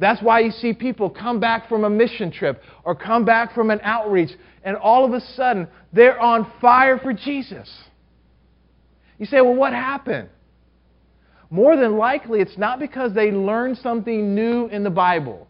That's 0.00 0.22
why 0.22 0.40
you 0.40 0.50
see 0.50 0.72
people 0.72 1.10
come 1.10 1.40
back 1.40 1.68
from 1.68 1.84
a 1.84 1.90
mission 1.90 2.32
trip 2.32 2.62
or 2.84 2.94
come 2.94 3.26
back 3.26 3.54
from 3.54 3.70
an 3.70 3.80
outreach, 3.82 4.30
and 4.64 4.76
all 4.76 5.04
of 5.04 5.12
a 5.12 5.20
sudden 5.20 5.68
they're 5.92 6.18
on 6.18 6.50
fire 6.60 6.98
for 6.98 7.12
Jesus. 7.12 7.70
You 9.18 9.26
say, 9.26 9.42
well, 9.42 9.54
what 9.54 9.74
happened? 9.74 10.30
More 11.50 11.76
than 11.76 11.98
likely, 11.98 12.40
it's 12.40 12.56
not 12.56 12.78
because 12.78 13.12
they 13.12 13.30
learned 13.30 13.76
something 13.78 14.34
new 14.34 14.68
in 14.68 14.84
the 14.84 14.90
Bible. 14.90 15.46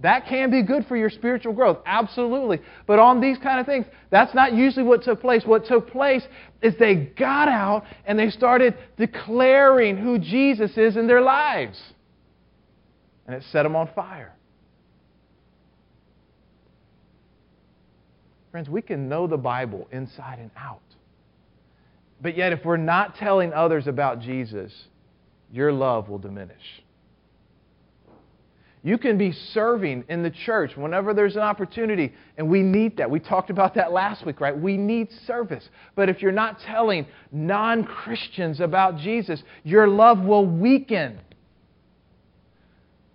That 0.00 0.26
can 0.26 0.50
be 0.50 0.62
good 0.62 0.86
for 0.86 0.96
your 0.96 1.10
spiritual 1.10 1.54
growth, 1.54 1.78
absolutely. 1.86 2.60
But 2.86 2.98
on 2.98 3.20
these 3.20 3.38
kind 3.38 3.58
of 3.58 3.66
things, 3.66 3.86
that's 4.10 4.34
not 4.34 4.52
usually 4.52 4.84
what 4.84 5.02
took 5.02 5.20
place. 5.20 5.44
What 5.46 5.64
took 5.64 5.90
place 5.90 6.22
is 6.60 6.74
they 6.78 6.94
got 6.94 7.48
out 7.48 7.84
and 8.04 8.18
they 8.18 8.30
started 8.30 8.76
declaring 8.98 9.96
who 9.96 10.18
Jesus 10.18 10.76
is 10.76 10.96
in 10.96 11.06
their 11.06 11.22
lives. 11.22 11.80
And 13.28 13.36
it 13.36 13.44
set 13.52 13.62
them 13.62 13.76
on 13.76 13.88
fire. 13.94 14.34
Friends, 18.50 18.70
we 18.70 18.80
can 18.80 19.08
know 19.08 19.26
the 19.26 19.36
Bible 19.36 19.86
inside 19.92 20.38
and 20.38 20.50
out. 20.56 20.80
But 22.20 22.36
yet, 22.36 22.52
if 22.52 22.64
we're 22.64 22.78
not 22.78 23.16
telling 23.16 23.52
others 23.52 23.86
about 23.86 24.20
Jesus, 24.20 24.72
your 25.52 25.70
love 25.70 26.08
will 26.08 26.18
diminish. 26.18 26.82
You 28.82 28.96
can 28.96 29.18
be 29.18 29.32
serving 29.32 30.04
in 30.08 30.22
the 30.22 30.30
church 30.30 30.76
whenever 30.76 31.12
there's 31.12 31.36
an 31.36 31.42
opportunity, 31.42 32.14
and 32.38 32.48
we 32.48 32.62
need 32.62 32.96
that. 32.96 33.10
We 33.10 33.20
talked 33.20 33.50
about 33.50 33.74
that 33.74 33.92
last 33.92 34.24
week, 34.24 34.40
right? 34.40 34.58
We 34.58 34.78
need 34.78 35.12
service. 35.26 35.68
But 35.94 36.08
if 36.08 36.22
you're 36.22 36.32
not 36.32 36.60
telling 36.60 37.06
non 37.30 37.84
Christians 37.84 38.60
about 38.60 38.96
Jesus, 38.96 39.42
your 39.62 39.86
love 39.86 40.20
will 40.20 40.46
weaken. 40.46 41.20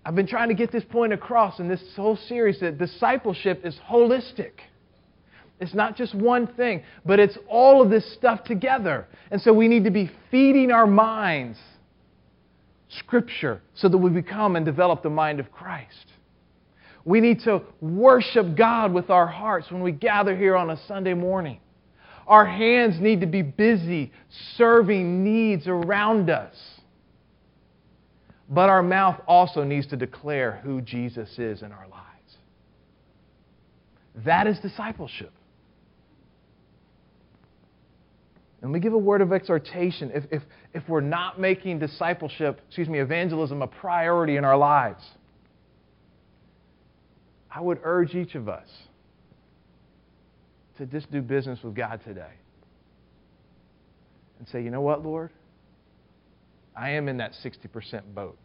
I've 0.06 0.16
been 0.16 0.28
trying 0.28 0.50
to 0.50 0.56
get 0.56 0.72
this 0.72 0.84
point 0.84 1.14
across 1.14 1.60
in 1.60 1.68
this 1.68 1.82
whole 1.96 2.18
series 2.18 2.60
that 2.60 2.78
discipleship 2.78 3.66
is 3.66 3.78
holistic. 3.90 4.52
It's 5.60 5.74
not 5.74 5.96
just 5.96 6.14
one 6.14 6.48
thing, 6.48 6.84
but 7.06 7.20
it's 7.20 7.38
all 7.48 7.82
of 7.82 7.90
this 7.90 8.14
stuff 8.14 8.44
together. 8.44 9.08
And 9.32 9.42
so 9.42 9.54
we 9.54 9.68
need 9.68 9.86
to 9.86 9.92
be 9.92 10.12
feeding 10.30 10.72
our 10.72 10.88
minds 10.88 11.58
Scripture 12.90 13.62
so 13.74 13.90
that 13.90 13.98
we 13.98 14.10
become 14.10 14.56
and 14.56 14.66
develop 14.66 15.04
the 15.04 15.10
mind 15.10 15.40
of 15.40 15.52
Christ. 15.52 16.06
We 17.06 17.20
need 17.20 17.42
to 17.42 17.62
worship 17.82 18.56
God 18.56 18.94
with 18.94 19.10
our 19.10 19.28
hearts 19.28 19.72
when 19.72 19.82
we 19.82 19.92
gather 19.92 20.36
here 20.36 20.56
on 20.56 20.70
a 20.70 20.78
Sunday 20.88 21.14
morning. 21.14 21.60
Our 22.28 22.46
hands 22.46 23.00
need 23.02 23.22
to 23.22 23.28
be 23.28 23.42
busy 23.42 24.12
serving 24.58 25.24
needs 25.24 25.68
around 25.68 26.30
us. 26.30 26.56
But 28.54 28.70
our 28.70 28.84
mouth 28.84 29.20
also 29.28 29.64
needs 29.64 29.88
to 29.88 29.98
declare 29.98 30.62
who 30.64 30.80
Jesus 30.82 31.40
is 31.40 31.64
in 31.64 31.72
our 31.72 31.88
lives. 31.88 32.38
That 34.26 34.46
is 34.46 34.60
discipleship. 34.60 35.32
And 38.62 38.72
we 38.72 38.80
give 38.80 38.94
a 38.94 38.98
word 38.98 39.22
of 39.22 39.34
exhortation. 39.34 40.12
If, 40.14 40.26
if, 40.32 40.44
if 40.74 40.88
we're 40.88 41.02
not 41.02 41.40
making 41.40 41.80
discipleship, 41.80 42.62
excuse 42.68 42.88
me, 42.88 43.00
evangelism 43.00 43.64
a 43.64 43.68
priority 43.68 44.38
in 44.38 44.46
our 44.46 44.58
lives, 44.58 45.04
I 47.52 47.60
would 47.60 47.80
urge 47.84 48.14
each 48.14 48.36
of 48.36 48.48
us 48.48 48.68
to 50.78 50.86
just 50.86 51.12
do 51.12 51.22
business 51.22 51.60
with 51.64 51.76
God 51.76 52.02
today 52.06 52.34
and 54.38 54.48
say, 54.48 54.62
you 54.64 54.70
know 54.70 54.82
what, 54.82 55.04
Lord? 55.04 55.32
I 56.76 56.92
am 56.92 57.10
in 57.10 57.18
that 57.18 57.34
60% 57.44 58.14
boat. 58.14 58.38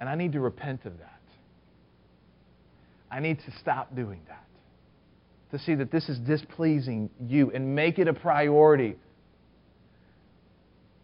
And 0.00 0.08
I 0.08 0.14
need 0.14 0.32
to 0.32 0.40
repent 0.40 0.84
of 0.84 0.98
that. 0.98 1.20
I 3.10 3.20
need 3.20 3.38
to 3.40 3.52
stop 3.60 3.94
doing 3.94 4.20
that. 4.28 4.44
To 5.50 5.58
see 5.64 5.74
that 5.76 5.90
this 5.90 6.08
is 6.08 6.18
displeasing 6.18 7.08
you 7.26 7.50
and 7.52 7.74
make 7.74 7.98
it 7.98 8.06
a 8.06 8.12
priority 8.12 8.96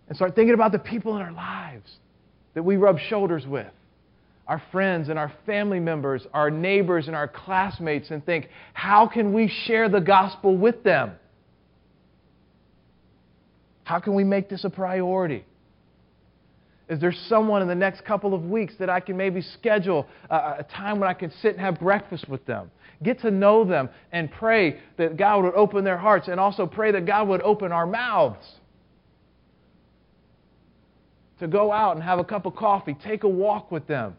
and 0.07 0.16
start 0.16 0.35
thinking 0.35 0.54
about 0.54 0.72
the 0.72 0.78
people 0.78 1.16
in 1.16 1.22
our 1.22 1.33
lives 1.33 1.90
that 2.52 2.62
we 2.62 2.76
rub 2.76 2.98
shoulders 2.98 3.46
with 3.46 3.72
our 4.46 4.62
friends 4.70 5.09
and 5.09 5.18
our 5.18 5.33
family 5.46 5.80
members, 5.80 6.26
our 6.35 6.50
neighbors 6.50 7.07
and 7.07 7.16
our 7.16 7.28
classmates, 7.28 8.11
and 8.11 8.24
think, 8.26 8.48
how 8.74 9.07
can 9.07 9.33
we 9.33 9.48
share 9.48 9.88
the 9.88 10.00
gospel 10.00 10.57
with 10.57 10.83
them? 10.83 11.12
How 13.85 14.00
can 14.00 14.14
we 14.14 14.24
make 14.24 14.48
this 14.48 14.64
a 14.64 14.70
priority? 14.70 15.44
Is 16.88 17.01
there 17.01 17.12
someone 17.29 17.62
in 17.62 17.68
the 17.68 17.75
next 17.75 18.05
couple 18.05 18.35
of 18.35 18.44
weeks 18.44 18.75
that 18.79 18.90
I 18.90 19.01
can 19.01 19.16
maybe 19.16 19.40
schedule 19.40 20.07
a, 20.29 20.35
a, 20.59 20.66
time 20.70 21.01
when 21.01 21.09
I 21.09 21.14
can 21.14 21.31
sit 21.40 21.53
and 21.53 21.61
have 21.61 21.81
breakfast 21.81 22.29
with 22.29 22.44
them? 22.44 22.70
Get 23.03 23.20
to 23.20 23.31
know 23.31 23.64
them 23.64 23.88
and 24.12 24.31
pray 24.31 24.81
that 24.99 25.16
God 25.16 25.44
would 25.44 25.55
open 25.55 25.85
their 25.85 25.97
hearts 25.97 26.29
and 26.29 26.38
also 26.38 26.66
pray 26.66 26.92
that 26.92 27.07
God 27.07 27.29
would 27.29 27.40
open 27.42 27.73
our 27.73 27.87
mouths 27.87 28.47
to 31.40 31.49
go 31.49 31.73
out 31.73 31.97
and 31.97 32.03
have 32.03 32.18
a 32.18 32.25
cup 32.25 32.47
of 32.47 32.55
coffee, 32.55 32.94
take 33.03 33.25
a 33.25 33.29
walk 33.29 33.70
with 33.70 33.87
them, 33.87 34.16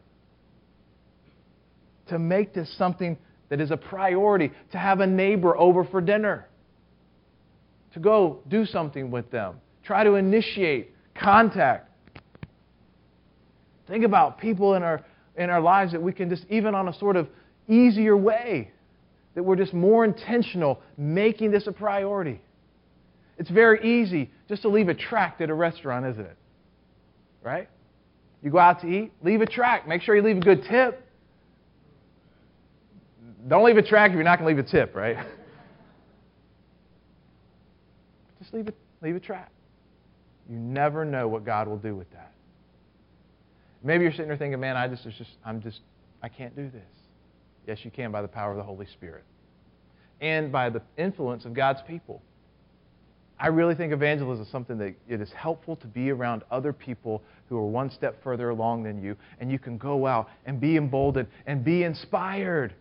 to 2.08 2.19
make 2.19 2.54
this 2.54 2.71
something 2.78 3.17
that 3.49 3.62
is 3.62 3.71
a 3.71 3.78
priority, 3.78 4.51
to 4.71 4.78
have 4.78 4.99
a 4.99 5.08
neighbor 5.08 5.58
over 5.58 5.84
for 5.86 6.01
dinner, 6.01 6.47
to 7.93 7.99
go 7.99 8.39
do 8.47 8.65
something 8.65 9.12
with 9.12 9.30
them, 9.32 9.56
try 9.84 10.04
to 10.04 10.15
initiate 10.15 10.91
contact. 11.15 11.89
Think 13.88 14.04
about 14.04 14.39
people 14.39 14.76
in 14.76 14.84
our, 14.84 15.04
in 15.36 15.50
our 15.50 15.62
lives 15.62 15.91
that 15.91 16.02
we 16.02 16.12
can 16.13 16.30
just, 16.30 16.45
even 16.50 16.74
on 16.76 16.88
a 16.88 16.93
sort 16.93 17.15
of 17.15 17.28
easier 17.67 18.17
way, 18.17 18.71
that 19.36 19.43
we're 19.43 19.56
just 19.56 19.74
more 19.74 20.06
intentional 20.06 20.82
making 20.98 21.52
this 21.52 21.67
a 21.67 21.71
priority. 21.71 22.41
It's 23.38 23.50
very 23.50 24.02
easy 24.02 24.32
just 24.48 24.62
to 24.62 24.69
leave 24.69 24.88
a 24.88 24.93
tract 24.93 25.41
at 25.41 25.50
a 25.50 25.54
restaurant, 25.54 26.06
isn't 26.06 26.26
it? 26.26 26.38
right? 27.45 27.69
You 28.41 28.52
go 28.52 28.58
out 28.58 28.82
to 28.82 28.88
eat, 28.88 29.13
leave 29.24 29.41
a 29.41 29.45
tract. 29.45 29.88
Make 29.88 30.02
sure 30.02 30.15
you 30.15 30.21
leave 30.21 30.38
a 30.38 30.41
good 30.41 30.63
tip. 30.63 31.02
Don't 33.48 33.63
leave 33.63 33.78
a 33.78 33.84
tract 33.84 34.12
if 34.12 34.15
you're 34.15 34.24
not 34.24 34.39
going 34.39 34.56
to 34.56 34.62
leave 34.62 34.67
a 34.67 34.69
tip, 34.69 34.95
right? 34.95 35.17
Just 38.39 38.54
leave 38.54 38.67
it, 38.67 38.76
leave 39.02 39.15
a 39.15 39.19
tract. 39.19 39.52
You 40.50 40.58
never 40.58 41.06
know 41.06 41.28
what 41.28 41.45
God 41.45 41.67
will 41.67 41.78
do 41.78 41.95
with 41.95 42.12
that. 42.12 42.32
Maybe 43.86 44.04
you're 44.04 44.12
sitting 44.12 44.28
there 44.28 44.38
thinking, 44.38 44.60
man, 44.60 44.76
I 44.76 44.88
just, 44.88 45.04
just, 45.04 45.30
I'm 45.45 45.62
just, 45.62 45.82
I 46.24 46.28
can't 46.28 46.56
do 46.56 46.71
this. 46.71 46.82
Yes, 47.67 47.86
you 47.86 47.91
can 47.91 48.12
by 48.12 48.24
the 48.24 48.28
power 48.28 48.50
of 48.52 48.58
the 48.58 48.63
Holy 48.63 48.88
Spirit 48.88 49.24
and 50.21 50.52
by 50.52 50.69
the 50.69 50.82
influence 50.98 51.45
of 51.45 51.54
God's 51.54 51.82
people. 51.88 52.21
I 53.39 53.48
really 53.48 53.76
think 53.76 53.93
evangelism 53.93 54.43
is 54.43 54.52
something 54.52 54.78
that 54.80 54.95
it 55.08 55.21
is 55.21 55.32
helpful 55.34 55.76
to 55.78 55.88
be 55.88 56.10
around 56.10 56.43
other 56.50 56.74
people 56.74 57.21
who 57.48 57.58
are 57.58 57.65
one 57.65 57.91
step 57.91 58.24
further 58.24 58.50
along 58.50 58.84
than 58.84 59.04
you, 59.04 59.15
and 59.39 59.52
you 59.52 59.60
can 59.60 59.78
go 59.78 60.08
out 60.08 60.30
and 60.45 60.60
be 60.60 60.78
emboldened 60.78 61.28
and 61.45 61.63
be 61.63 61.84
inspired. 61.84 62.74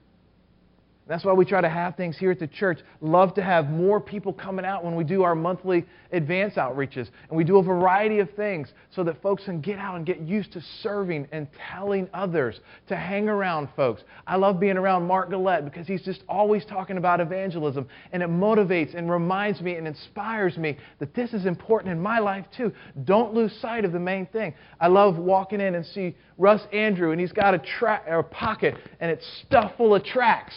That's 1.07 1.23
why 1.23 1.35
we 1.35 1.45
try 1.45 1.61
to 1.61 1.69
have 1.69 1.97
things 1.97 2.17
here 2.17 2.31
at 2.31 2.39
the 2.39 2.47
church. 2.47 2.79
Love 3.03 3.35
to 3.35 3.43
have 3.43 3.69
more 3.69 4.01
people 4.01 4.33
coming 4.33 4.65
out 4.65 4.83
when 4.83 4.97
we 4.97 5.05
do 5.05 5.23
our 5.23 5.35
monthly 5.35 5.85
advance 6.13 6.55
outreaches. 6.55 7.11
And 7.29 7.37
we 7.37 7.45
do 7.45 7.59
a 7.59 7.63
variety 7.63 8.21
of 8.21 8.31
things 8.31 8.73
so 8.91 9.05
that 9.05 9.21
folks 9.21 9.45
can 9.45 9.61
get 9.61 9.79
out 9.79 9.97
and 9.97 10.07
get 10.07 10.21
used 10.21 10.53
to 10.55 10.63
serving 10.83 11.29
and 11.31 11.47
telling 11.71 12.09
others, 12.15 12.61
to 12.89 12.97
hang 12.97 13.29
around 13.29 13.69
folks. 13.77 14.03
I 14.27 14.37
love 14.37 14.59
being 14.59 14.79
around 14.79 15.07
Mark 15.07 15.29
Gillette 15.29 15.67
because 15.67 15.87
he's 15.87 16.03
just 16.03 16.23
always 16.27 16.65
talking 16.65 16.97
about 16.97 17.21
evangelism. 17.21 17.87
And 18.13 18.23
it 18.23 18.31
motivates 18.31 18.95
and 18.97 19.11
reminds 19.11 19.61
me 19.61 19.75
and 19.75 19.87
inspires 19.87 20.57
me 20.57 20.79
that 21.01 21.15
this 21.15 21.35
is 21.35 21.45
important 21.45 21.93
in 21.93 22.01
my 22.01 22.19
life 22.19 22.47
too. 22.57 22.73
Don't 23.05 23.35
lose 23.35 23.55
sight 23.61 23.85
of 23.85 23.93
the 23.93 24.01
main 24.01 24.25
thing. 24.27 24.55
I 24.81 24.87
love 24.87 25.19
walking 25.19 25.61
in 25.61 25.75
and 25.75 25.85
see 25.85 26.17
Russ 26.39 26.63
Andrew, 26.73 27.11
and 27.11 27.21
he's 27.21 27.33
got 27.33 27.53
a, 27.53 27.59
tra- 27.59 28.03
a 28.09 28.23
pocket 28.23 28.77
and 29.01 29.11
it's 29.11 29.27
stuffed 29.47 29.77
full 29.77 29.95
of 29.95 30.03
tracts. 30.03 30.55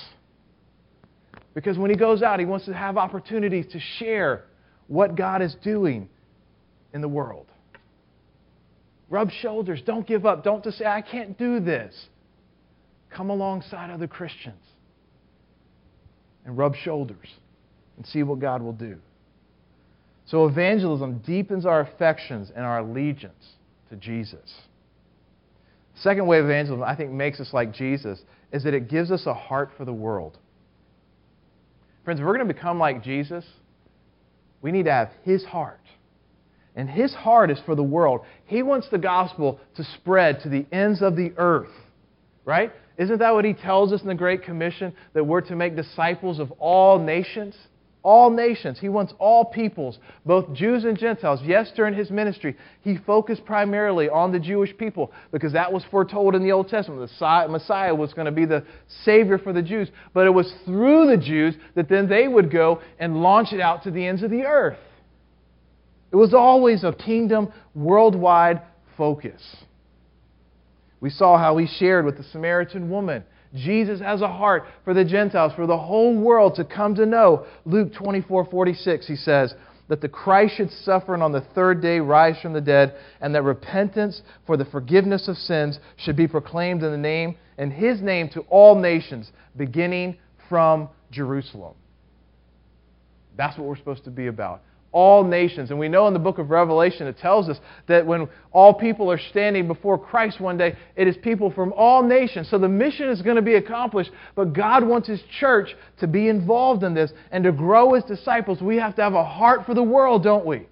Because 1.57 1.75
when 1.75 1.89
he 1.89 1.95
goes 1.97 2.21
out, 2.21 2.39
he 2.39 2.45
wants 2.45 2.67
to 2.67 2.73
have 2.75 2.97
opportunities 2.97 3.65
to 3.71 3.79
share 3.97 4.43
what 4.85 5.15
God 5.15 5.41
is 5.41 5.55
doing 5.63 6.07
in 6.93 7.01
the 7.01 7.07
world. 7.07 7.47
Rub 9.09 9.31
shoulders. 9.31 9.81
Don't 9.83 10.05
give 10.05 10.27
up. 10.27 10.43
Don't 10.43 10.63
just 10.63 10.77
say, 10.77 10.85
I 10.85 11.01
can't 11.01 11.35
do 11.35 11.59
this. 11.59 11.95
Come 13.09 13.31
alongside 13.31 13.89
other 13.89 14.05
Christians 14.05 14.61
and 16.45 16.55
rub 16.55 16.75
shoulders 16.75 17.27
and 17.97 18.05
see 18.05 18.21
what 18.21 18.37
God 18.37 18.61
will 18.61 18.71
do. 18.71 18.97
So, 20.27 20.45
evangelism 20.45 21.23
deepens 21.25 21.65
our 21.65 21.79
affections 21.79 22.51
and 22.55 22.65
our 22.65 22.81
allegiance 22.81 23.53
to 23.89 23.95
Jesus. 23.95 24.53
second 25.95 26.27
way 26.27 26.37
evangelism, 26.37 26.83
I 26.83 26.95
think, 26.95 27.13
makes 27.13 27.39
us 27.39 27.51
like 27.51 27.73
Jesus 27.73 28.21
is 28.51 28.63
that 28.63 28.75
it 28.75 28.89
gives 28.89 29.09
us 29.09 29.25
a 29.25 29.33
heart 29.33 29.71
for 29.75 29.85
the 29.85 29.93
world. 29.93 30.37
Friends, 32.07 32.21
if 32.21 32.25
we're 32.25 32.37
going 32.37 32.47
to 32.47 32.53
become 32.53 32.79
like 32.79 33.03
Jesus, 33.03 33.43
we 34.61 34.71
need 34.71 34.85
to 34.85 34.93
have 34.93 35.09
His 35.23 35.43
heart. 35.43 35.81
And 36.73 36.89
His 36.89 37.13
heart 37.13 37.51
is 37.51 37.59
for 37.65 37.75
the 37.75 37.83
world. 37.83 38.21
He 38.45 38.63
wants 38.63 38.87
the 38.89 38.97
gospel 38.97 39.59
to 39.75 39.83
spread 39.83 40.39
to 40.43 40.47
the 40.47 40.65
ends 40.71 41.01
of 41.01 41.17
the 41.17 41.33
earth. 41.35 41.73
Right? 42.45 42.71
Isn't 42.97 43.19
that 43.19 43.33
what 43.33 43.43
He 43.43 43.51
tells 43.51 43.91
us 43.91 43.99
in 43.99 44.07
the 44.07 44.15
Great 44.15 44.43
Commission? 44.43 44.93
That 45.15 45.25
we're 45.25 45.41
to 45.41 45.55
make 45.57 45.75
disciples 45.75 46.39
of 46.39 46.49
all 46.59 46.97
nations? 46.97 47.57
All 48.07 48.29
nations. 48.29 48.79
He 48.79 48.87
wants 48.87 49.13
all 49.19 49.43
peoples, 49.43 49.99
both 50.25 50.53
Jews 50.53 50.85
and 50.85 50.97
Gentiles. 50.97 51.41
Yes, 51.43 51.73
during 51.75 51.93
his 51.93 52.09
ministry, 52.09 52.55
he 52.81 52.95
focused 52.95 53.43
primarily 53.43 54.07
on 54.07 54.31
the 54.31 54.39
Jewish 54.39 54.75
people 54.77 55.11
because 55.33 55.51
that 55.51 55.73
was 55.73 55.83
foretold 55.91 56.33
in 56.33 56.41
the 56.41 56.53
Old 56.53 56.69
Testament. 56.69 57.01
The 57.01 57.47
Messiah 57.49 57.93
was 57.93 58.13
going 58.13 58.27
to 58.27 58.31
be 58.31 58.45
the 58.45 58.63
Savior 59.03 59.37
for 59.37 59.51
the 59.51 59.61
Jews. 59.61 59.89
But 60.13 60.25
it 60.25 60.29
was 60.29 60.49
through 60.63 61.07
the 61.07 61.17
Jews 61.17 61.55
that 61.75 61.89
then 61.89 62.07
they 62.07 62.29
would 62.29 62.49
go 62.49 62.79
and 62.97 63.21
launch 63.21 63.51
it 63.51 63.59
out 63.59 63.83
to 63.83 63.91
the 63.91 64.07
ends 64.07 64.23
of 64.23 64.31
the 64.31 64.43
earth. 64.43 64.79
It 66.09 66.15
was 66.15 66.33
always 66.33 66.85
a 66.85 66.93
kingdom 66.93 67.51
worldwide 67.75 68.61
focus. 68.95 69.41
We 71.01 71.09
saw 71.09 71.37
how 71.37 71.57
he 71.57 71.67
shared 71.67 72.05
with 72.05 72.15
the 72.15 72.23
Samaritan 72.23 72.89
woman 72.89 73.25
Jesus 73.55 73.99
has 73.99 74.21
a 74.21 74.27
heart 74.27 74.65
for 74.83 74.93
the 74.93 75.05
Gentiles, 75.05 75.53
for 75.55 75.67
the 75.67 75.77
whole 75.77 76.17
world 76.17 76.55
to 76.55 76.65
come 76.65 76.95
to 76.95 77.05
know. 77.05 77.45
Luke 77.65 77.93
24 77.93 78.45
46, 78.45 79.07
he 79.07 79.15
says, 79.15 79.53
that 79.89 80.01
the 80.01 80.09
Christ 80.09 80.55
should 80.57 80.71
suffer 80.71 81.13
and 81.13 81.23
on 81.23 81.31
the 81.31 81.45
third 81.55 81.81
day 81.81 81.99
rise 81.99 82.39
from 82.41 82.53
the 82.53 82.61
dead, 82.61 82.95
and 83.21 83.33
that 83.33 83.43
repentance 83.43 84.21
for 84.45 84.57
the 84.57 84.65
forgiveness 84.65 85.27
of 85.27 85.37
sins 85.37 85.79
should 85.95 86.17
be 86.17 86.27
proclaimed 86.27 86.83
in 86.83 86.91
the 86.91 86.97
name 86.97 87.37
in 87.57 87.71
his 87.71 88.01
name 88.01 88.29
to 88.29 88.41
all 88.49 88.75
nations, 88.75 89.31
beginning 89.55 90.17
from 90.49 90.89
Jerusalem. 91.09 91.73
That's 93.35 93.57
what 93.57 93.67
we're 93.67 93.77
supposed 93.77 94.03
to 94.05 94.11
be 94.11 94.27
about 94.27 94.61
all 94.97 95.23
nations. 95.23 95.69
And 95.69 95.77
we 95.77 95.89
know 95.89 96.07
in 96.07 96.13
the 96.13 96.19
book 96.19 96.39
of 96.39 96.49
Revelation 96.49 97.05
it 97.05 97.19
tells 97.19 97.49
us 97.49 97.59
that 97.85 98.03
when 98.03 98.27
all 98.51 98.73
people 98.73 99.11
are 99.11 99.19
standing 99.19 99.67
before 99.67 99.95
Christ 99.95 100.39
one 100.39 100.57
day, 100.57 100.75
it 100.95 101.07
is 101.07 101.15
people 101.17 101.51
from 101.51 101.71
all 101.73 102.01
nations. 102.01 102.49
So 102.49 102.57
the 102.57 102.67
mission 102.67 103.07
is 103.09 103.21
going 103.21 103.35
to 103.35 103.43
be 103.43 103.53
accomplished, 103.53 104.09
but 104.33 104.53
God 104.53 104.83
wants 104.83 105.07
His 105.07 105.21
church 105.39 105.75
to 105.99 106.07
be 106.07 106.29
involved 106.29 106.83
in 106.83 106.95
this 106.95 107.11
and 107.29 107.43
to 107.43 107.51
grow 107.51 107.93
His 107.93 108.05
disciples. 108.05 108.59
We 108.59 108.77
have 108.77 108.95
to 108.95 109.03
have 109.03 109.13
a 109.13 109.23
heart 109.23 109.67
for 109.67 109.75
the 109.75 109.83
world, 109.83 110.23
don't 110.23 110.47
we? 110.47 110.65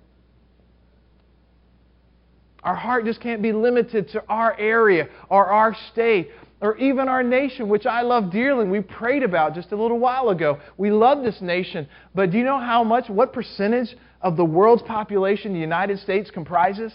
Our 2.64 2.76
heart 2.76 3.06
just 3.06 3.22
can't 3.22 3.44
be 3.44 3.54
limited 3.54 4.10
to 4.14 4.24
our 4.28 4.60
area 4.60 5.08
or 5.30 5.46
our 5.46 5.76
state 5.92 6.32
or 6.62 6.78
even 6.78 7.08
our 7.08 7.22
nation, 7.22 7.70
which 7.70 7.86
I 7.86 8.02
love 8.02 8.32
dearly. 8.32 8.68
We 8.68 8.82
prayed 8.82 9.22
about 9.22 9.54
just 9.54 9.72
a 9.72 9.76
little 9.76 10.00
while 10.00 10.30
ago. 10.30 10.60
We 10.78 10.90
love 10.90 11.24
this 11.24 11.42
nation, 11.42 11.88
but 12.16 12.32
do 12.32 12.40
you 12.40 12.44
know 12.44 12.60
how 12.60 12.84
much, 12.84 13.08
what 13.08 13.34
percentage 13.34 13.96
of 14.26 14.36
the 14.36 14.44
world's 14.44 14.82
population 14.82 15.54
the 15.54 15.60
United 15.60 16.00
States 16.00 16.32
comprises? 16.32 16.92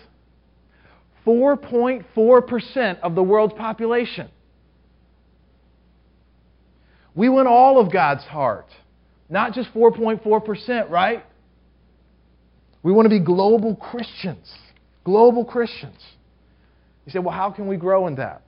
4.4% 1.25 3.01
of 3.01 3.15
the 3.15 3.23
world's 3.23 3.55
population. 3.55 4.29
We 7.15 7.29
want 7.29 7.47
all 7.47 7.79
of 7.79 7.93
God's 7.93 8.25
heart, 8.25 8.67
not 9.29 9.53
just 9.53 9.73
4.4%, 9.73 10.91
right? 10.91 11.25
We 12.83 12.93
want 12.93 13.07
to 13.07 13.11
be 13.11 13.21
global 13.21 13.77
Christians. 13.77 14.53
Global 15.05 15.45
Christians. 15.45 16.01
You 17.07 17.13
say, 17.13 17.21
well, 17.21 17.35
how 17.35 17.53
can 17.53 17.69
we 17.69 17.77
grow 17.77 18.09
in 18.09 18.17
that? 18.17 18.43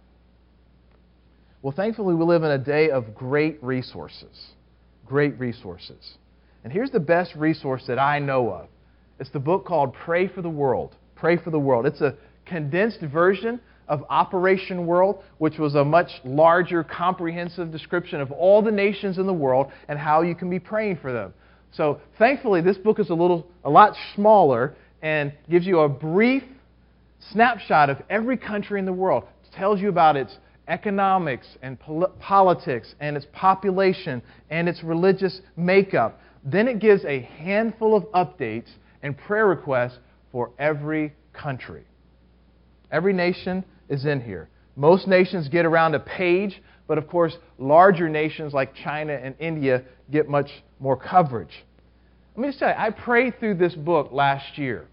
Well, 1.61 1.73
thankfully, 1.73 2.17
we 2.17 2.25
live 2.25 2.43
in 2.43 2.51
a 2.51 2.59
day 2.59 2.91
of 2.91 3.15
great 3.15 3.63
resources. 3.63 4.49
Great 5.07 5.39
resources. 5.39 6.15
And 6.65 6.73
here's 6.73 6.91
the 6.91 7.01
best 7.01 7.35
resource 7.37 7.85
that 7.87 8.01
I 8.01 8.19
know 8.19 8.51
of 8.51 8.69
it's 9.23 9.31
the 9.31 9.39
book 9.39 9.65
called 9.65 9.95
Pray 9.95 10.27
for 10.27 10.43
the 10.43 10.51
World. 10.51 10.97
Pray 11.15 11.37
for 11.37 11.51
the 11.51 11.59
World. 11.59 11.87
It's 11.87 12.01
a 12.01 12.17
condensed 12.45 13.03
version 13.03 13.61
of 13.87 14.03
Operation 14.11 14.85
World, 14.85 15.23
which 15.39 15.59
was 15.59 15.77
a 15.77 15.85
much 15.85 16.11
larger, 16.25 16.83
comprehensive 16.83 17.71
description 17.71 18.21
of 18.21 18.33
all 18.33 18.63
the 18.63 18.73
nations 18.73 19.19
in 19.19 19.29
the 19.29 19.33
world 19.33 19.69
and 19.87 19.97
how 19.97 20.23
you 20.23 20.35
can 20.35 20.51
be 20.51 20.59
praying 20.59 20.97
for 20.97 21.13
them. 21.13 21.33
So, 21.71 22.01
thankfully, 22.19 22.63
this 22.63 22.77
book 22.77 22.99
is 22.99 23.11
a 23.11 23.15
little, 23.15 23.47
a 23.63 23.71
lot 23.71 23.95
smaller 24.17 24.75
and 25.03 25.33
gives 25.49 25.67
you 25.67 25.79
a 25.79 25.89
brief 25.89 26.43
snapshot 27.31 27.91
of 27.91 27.99
every 28.11 28.37
country 28.37 28.81
in 28.81 28.87
the 28.87 28.93
world. 28.93 29.23
It 29.45 29.57
tells 29.57 29.79
you 29.79 29.89
about 29.89 30.17
its 30.17 30.37
economics 30.67 31.47
and 31.63 31.79
pol- 31.79 32.13
politics 32.19 32.97
and 32.99 33.17
its 33.17 33.27
population 33.33 34.21
and 34.51 34.69
its 34.69 34.83
religious 34.83 35.43
makeup. 35.57 36.19
Then 36.45 36.67
it 36.67 36.81
gives 36.81 37.05
a 37.05 37.21
handful 37.21 37.97
of 37.97 38.03
updates 38.07 38.67
and 39.03 39.17
prayer 39.17 39.47
requests 39.47 39.99
for 40.31 40.51
every 40.59 41.13
country. 41.33 41.85
Every 42.91 43.13
nation 43.13 43.65
is 43.89 44.05
in 44.05 44.21
here. 44.21 44.49
Most 44.77 45.07
nations 45.07 45.49
get 45.49 45.67
around 45.67 45.95
a 45.95 46.01
page, 46.01 46.63
but 46.87 46.99
of 46.99 47.07
course, 47.09 47.37
larger 47.59 48.09
nations 48.09 48.53
like 48.53 48.75
China 48.75 49.13
and 49.13 49.35
India 49.39 49.83
get 50.11 50.29
much 50.29 50.51
more 50.79 50.97
coverage. 50.97 51.65
Let 52.35 52.43
me 52.43 52.49
just 52.49 52.59
tell 52.59 52.69
you, 52.69 52.75
I 52.77 52.91
prayed 52.91 53.39
through 53.39 53.57
this 53.57 53.75
book 53.75 54.11
last 54.13 54.57
year. 54.57 54.89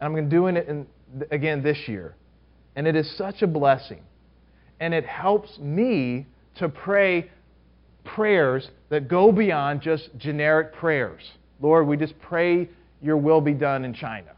And 0.00 0.16
I'm 0.16 0.28
doing 0.28 0.56
it 0.56 0.68
in, 0.68 0.86
again 1.30 1.62
this 1.62 1.78
year. 1.86 2.16
And 2.76 2.86
it 2.86 2.96
is 2.96 3.10
such 3.18 3.42
a 3.42 3.46
blessing 3.46 4.02
and 4.80 4.94
it 4.94 5.04
helps 5.04 5.58
me 5.58 6.26
to 6.56 6.68
pray 6.68 7.30
prayers 8.02 8.68
that 8.88 9.08
go 9.08 9.30
beyond 9.30 9.82
just 9.82 10.08
generic 10.16 10.72
prayers. 10.72 11.22
Lord, 11.60 11.86
we 11.86 11.96
just 11.96 12.18
pray 12.20 12.68
your 13.02 13.16
will 13.16 13.40
be 13.40 13.54
done 13.54 13.84
in 13.84 13.94
China. 13.94 14.32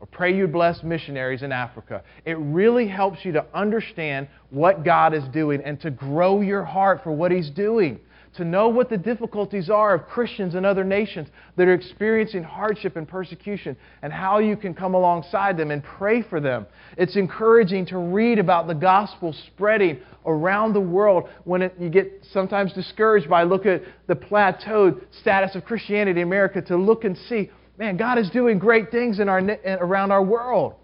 Or 0.00 0.06
pray 0.06 0.36
you 0.36 0.48
bless 0.48 0.82
missionaries 0.82 1.42
in 1.42 1.52
Africa. 1.52 2.02
It 2.24 2.36
really 2.38 2.88
helps 2.88 3.24
you 3.24 3.32
to 3.32 3.46
understand 3.54 4.28
what 4.50 4.84
God 4.84 5.14
is 5.14 5.22
doing 5.32 5.62
and 5.64 5.80
to 5.80 5.90
grow 5.90 6.40
your 6.40 6.64
heart 6.64 7.02
for 7.04 7.12
what 7.12 7.30
He's 7.30 7.50
doing 7.50 8.00
to 8.36 8.44
know 8.44 8.68
what 8.68 8.88
the 8.88 8.96
difficulties 8.96 9.68
are 9.68 9.94
of 9.94 10.06
Christians 10.06 10.54
in 10.54 10.64
other 10.64 10.84
nations 10.84 11.28
that 11.56 11.68
are 11.68 11.74
experiencing 11.74 12.42
hardship 12.42 12.96
and 12.96 13.06
persecution 13.06 13.76
and 14.02 14.12
how 14.12 14.38
you 14.38 14.56
can 14.56 14.74
come 14.74 14.94
alongside 14.94 15.56
them 15.56 15.70
and 15.70 15.82
pray 15.82 16.22
for 16.22 16.40
them. 16.40 16.66
It's 16.96 17.16
encouraging 17.16 17.86
to 17.86 17.98
read 17.98 18.38
about 18.38 18.66
the 18.66 18.74
gospel 18.74 19.34
spreading 19.48 19.98
around 20.24 20.72
the 20.72 20.80
world 20.80 21.28
when 21.44 21.62
it, 21.62 21.74
you 21.78 21.90
get 21.90 22.24
sometimes 22.32 22.72
discouraged 22.72 23.28
by 23.28 23.42
look 23.42 23.66
at 23.66 23.82
the 24.06 24.14
plateaued 24.14 25.02
status 25.20 25.54
of 25.54 25.64
Christianity 25.64 26.20
in 26.20 26.26
America 26.26 26.62
to 26.62 26.76
look 26.76 27.04
and 27.04 27.16
see, 27.28 27.50
man, 27.78 27.96
God 27.96 28.18
is 28.18 28.30
doing 28.30 28.58
great 28.58 28.90
things 28.90 29.20
in 29.20 29.28
our, 29.28 29.40
around 29.40 30.10
our 30.10 30.22
world. 30.22 30.74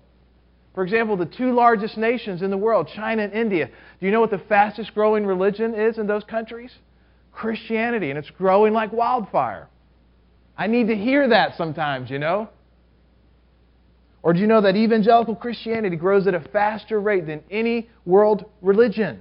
For 0.74 0.84
example, 0.84 1.16
the 1.16 1.26
two 1.26 1.52
largest 1.52 1.96
nations 1.96 2.42
in 2.42 2.50
the 2.50 2.56
world, 2.56 2.88
China 2.94 3.22
and 3.22 3.32
India, 3.32 3.66
do 3.66 4.06
you 4.06 4.12
know 4.12 4.20
what 4.20 4.30
the 4.30 4.38
fastest 4.38 4.94
growing 4.94 5.26
religion 5.26 5.74
is 5.74 5.98
in 5.98 6.06
those 6.06 6.22
countries? 6.24 6.70
Christianity, 7.38 8.10
and 8.10 8.18
it's 8.18 8.30
growing 8.30 8.72
like 8.72 8.92
wildfire. 8.92 9.68
I 10.56 10.66
need 10.66 10.88
to 10.88 10.96
hear 10.96 11.28
that 11.28 11.56
sometimes, 11.56 12.10
you 12.10 12.18
know? 12.18 12.48
Or 14.24 14.32
do 14.32 14.40
you 14.40 14.48
know 14.48 14.60
that 14.60 14.74
evangelical 14.74 15.36
Christianity 15.36 15.94
grows 15.94 16.26
at 16.26 16.34
a 16.34 16.40
faster 16.40 17.00
rate 17.00 17.26
than 17.26 17.44
any 17.48 17.88
world 18.04 18.44
religion? 18.60 19.20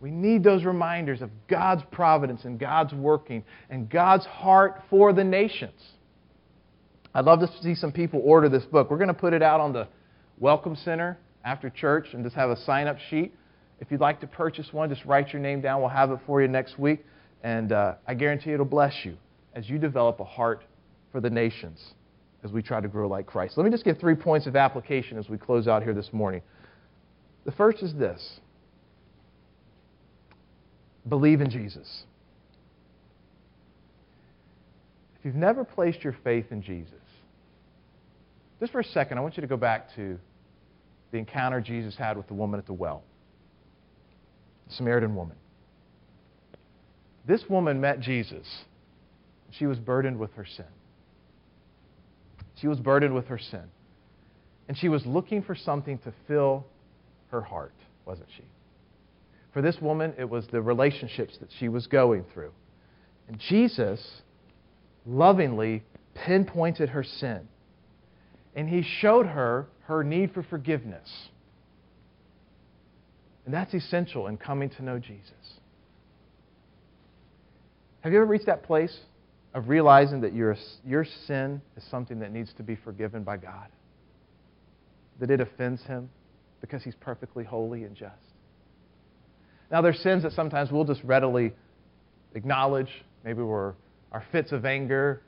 We 0.00 0.10
need 0.10 0.42
those 0.42 0.64
reminders 0.64 1.22
of 1.22 1.30
God's 1.48 1.82
providence 1.92 2.44
and 2.44 2.58
God's 2.58 2.92
working 2.92 3.44
and 3.70 3.88
God's 3.88 4.26
heart 4.26 4.82
for 4.90 5.12
the 5.12 5.22
nations. 5.22 5.80
I'd 7.14 7.24
love 7.24 7.38
to 7.38 7.50
see 7.62 7.76
some 7.76 7.92
people 7.92 8.20
order 8.24 8.48
this 8.48 8.64
book. 8.64 8.90
We're 8.90 8.98
going 8.98 9.08
to 9.08 9.14
put 9.14 9.32
it 9.32 9.42
out 9.42 9.60
on 9.60 9.72
the 9.72 9.86
Welcome 10.40 10.74
Center 10.74 11.16
after 11.44 11.70
church 11.70 12.08
and 12.12 12.24
just 12.24 12.34
have 12.34 12.50
a 12.50 12.56
sign 12.64 12.88
up 12.88 12.98
sheet. 12.98 13.32
If 13.80 13.90
you'd 13.90 14.00
like 14.00 14.20
to 14.20 14.26
purchase 14.26 14.72
one, 14.72 14.88
just 14.88 15.04
write 15.04 15.32
your 15.32 15.42
name 15.42 15.60
down. 15.60 15.80
We'll 15.80 15.90
have 15.90 16.10
it 16.10 16.20
for 16.26 16.40
you 16.40 16.48
next 16.48 16.78
week. 16.78 17.04
And 17.42 17.72
uh, 17.72 17.94
I 18.06 18.14
guarantee 18.14 18.52
it'll 18.52 18.64
bless 18.64 19.04
you 19.04 19.16
as 19.54 19.68
you 19.68 19.78
develop 19.78 20.20
a 20.20 20.24
heart 20.24 20.64
for 21.12 21.20
the 21.20 21.30
nations 21.30 21.94
as 22.42 22.52
we 22.52 22.62
try 22.62 22.80
to 22.80 22.88
grow 22.88 23.08
like 23.08 23.26
Christ. 23.26 23.56
Let 23.56 23.64
me 23.64 23.70
just 23.70 23.84
give 23.84 23.98
three 23.98 24.14
points 24.14 24.46
of 24.46 24.56
application 24.56 25.18
as 25.18 25.28
we 25.28 25.38
close 25.38 25.66
out 25.66 25.82
here 25.82 25.94
this 25.94 26.12
morning. 26.12 26.42
The 27.44 27.52
first 27.52 27.82
is 27.82 27.94
this 27.94 28.40
believe 31.08 31.40
in 31.40 31.50
Jesus. 31.50 32.04
If 35.18 35.26
you've 35.26 35.34
never 35.34 35.64
placed 35.64 36.02
your 36.04 36.16
faith 36.24 36.46
in 36.50 36.62
Jesus, 36.62 36.94
just 38.60 38.72
for 38.72 38.80
a 38.80 38.84
second, 38.84 39.18
I 39.18 39.20
want 39.20 39.36
you 39.36 39.40
to 39.40 39.46
go 39.46 39.56
back 39.56 39.94
to 39.96 40.18
the 41.12 41.18
encounter 41.18 41.60
Jesus 41.60 41.96
had 41.96 42.16
with 42.16 42.26
the 42.28 42.34
woman 42.34 42.58
at 42.58 42.66
the 42.66 42.72
well, 42.72 43.02
the 44.68 44.74
Samaritan 44.74 45.14
woman. 45.14 45.36
This 47.26 47.48
woman 47.48 47.80
met 47.80 48.00
Jesus. 48.00 48.46
She 49.50 49.66
was 49.66 49.78
burdened 49.78 50.18
with 50.18 50.32
her 50.34 50.44
sin. 50.44 50.66
She 52.56 52.68
was 52.68 52.78
burdened 52.80 53.14
with 53.14 53.26
her 53.26 53.38
sin. 53.38 53.64
And 54.68 54.76
she 54.76 54.88
was 54.88 55.04
looking 55.06 55.42
for 55.42 55.54
something 55.54 55.98
to 55.98 56.12
fill 56.26 56.66
her 57.30 57.40
heart, 57.40 57.74
wasn't 58.06 58.28
she? 58.36 58.44
For 59.52 59.62
this 59.62 59.80
woman, 59.80 60.14
it 60.18 60.28
was 60.28 60.46
the 60.48 60.60
relationships 60.60 61.36
that 61.38 61.50
she 61.58 61.68
was 61.68 61.86
going 61.86 62.24
through. 62.32 62.52
And 63.28 63.38
Jesus 63.38 64.22
lovingly 65.06 65.82
pinpointed 66.14 66.90
her 66.90 67.04
sin. 67.04 67.48
And 68.54 68.68
he 68.68 68.82
showed 68.82 69.26
her 69.26 69.66
her 69.86 70.02
need 70.02 70.32
for 70.32 70.42
forgiveness. 70.42 71.08
And 73.44 73.52
that's 73.52 73.74
essential 73.74 74.26
in 74.28 74.36
coming 74.36 74.70
to 74.70 74.82
know 74.82 74.98
Jesus. 74.98 75.58
Have 78.00 78.12
you 78.12 78.18
ever 78.18 78.26
reached 78.26 78.46
that 78.46 78.62
place 78.62 78.96
of 79.54 79.68
realizing 79.68 80.20
that 80.22 80.34
your, 80.34 80.56
your 80.84 81.06
sin 81.26 81.60
is 81.76 81.84
something 81.90 82.18
that 82.20 82.32
needs 82.32 82.52
to 82.54 82.62
be 82.62 82.76
forgiven 82.76 83.22
by 83.22 83.36
God? 83.36 83.68
That 85.20 85.30
it 85.30 85.40
offends 85.40 85.82
Him 85.84 86.10
because 86.60 86.82
He's 86.82 86.94
perfectly 86.96 87.44
holy 87.44 87.84
and 87.84 87.94
just? 87.94 88.14
Now, 89.70 89.80
there's 89.80 89.98
sins 90.00 90.22
that 90.22 90.32
sometimes 90.32 90.70
we'll 90.70 90.84
just 90.84 91.02
readily 91.02 91.52
acknowledge. 92.34 92.90
Maybe 93.24 93.42
we're 93.42 93.74
our 94.12 94.24
fits 94.30 94.52
of 94.52 94.64
anger, 94.64 95.22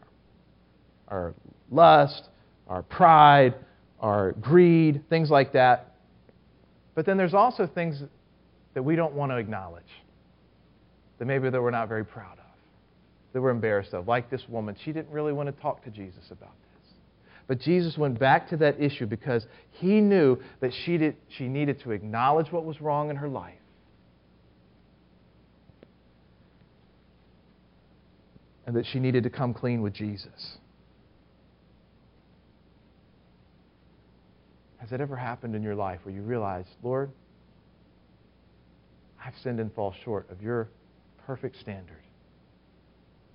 our 1.09 1.35
lust, 1.71 2.29
our 2.69 2.83
pride, 2.83 3.55
our 4.01 4.33
greed, 4.33 5.03
things 5.09 5.31
like 5.31 5.53
that. 5.55 5.96
But 6.97 7.05
then 7.05 7.19
there's 7.19 7.35
also 7.35 7.69
things 7.69 8.03
that 8.75 8.83
we 8.83 8.97
don't 8.97 9.13
want 9.13 9.31
to 9.31 9.37
acknowledge, 9.37 9.85
that 11.19 11.27
maybe 11.27 11.49
that 11.49 11.63
we're 11.63 11.71
not 11.71 11.89
very 11.89 12.05
proud 12.05 12.39
of, 12.39 12.45
that 13.33 13.41
we're 13.41 13.51
embarrassed 13.51 13.95
of. 13.95 14.09
Like 14.09 14.31
this 14.31 14.43
woman, 14.49 14.75
she 14.83 14.93
didn't 14.93 15.11
really 15.11 15.35
want 15.35 15.55
to 15.55 15.63
talk 15.63 15.85
to 15.85 15.91
Jesus 15.91 16.25
about 16.31 16.51
this. 16.51 16.95
But 17.47 17.61
Jesus 17.61 17.97
went 17.99 18.19
back 18.19 18.49
to 18.49 18.57
that 18.57 18.81
issue 18.81 19.07
because 19.07 19.47
he 19.73 20.01
knew 20.01 20.39
that 20.61 20.73
she, 20.85 20.97
did, 20.97 21.17
she 21.29 21.47
needed 21.47 21.81
to 21.81 21.93
acknowledge 21.93 22.51
what 22.51 22.65
was 22.65 22.81
wrong 22.81 23.11
in 23.11 23.17
her 23.17 23.29
life. 23.29 23.55
And 28.67 28.75
that 28.75 28.87
she 28.87 28.99
needed 28.99 29.23
to 29.25 29.31
come 29.31 29.53
clean 29.53 29.83
with 29.83 29.93
Jesus. 29.93 30.57
Has 34.87 34.93
it 34.93 35.01
ever 35.01 35.17
happened 35.17 35.57
in 35.57 35.65
your 35.65 35.75
life 35.75 35.99
where 36.05 36.15
you 36.15 36.23
realize, 36.23 36.67
Lord, 36.81 37.11
I've 39.25 39.35
sinned 39.43 39.59
and 39.59 39.75
fall 39.75 39.93
short 40.05 40.31
of 40.31 40.41
your 40.41 40.69
perfect 41.27 41.59
standard, 41.59 42.05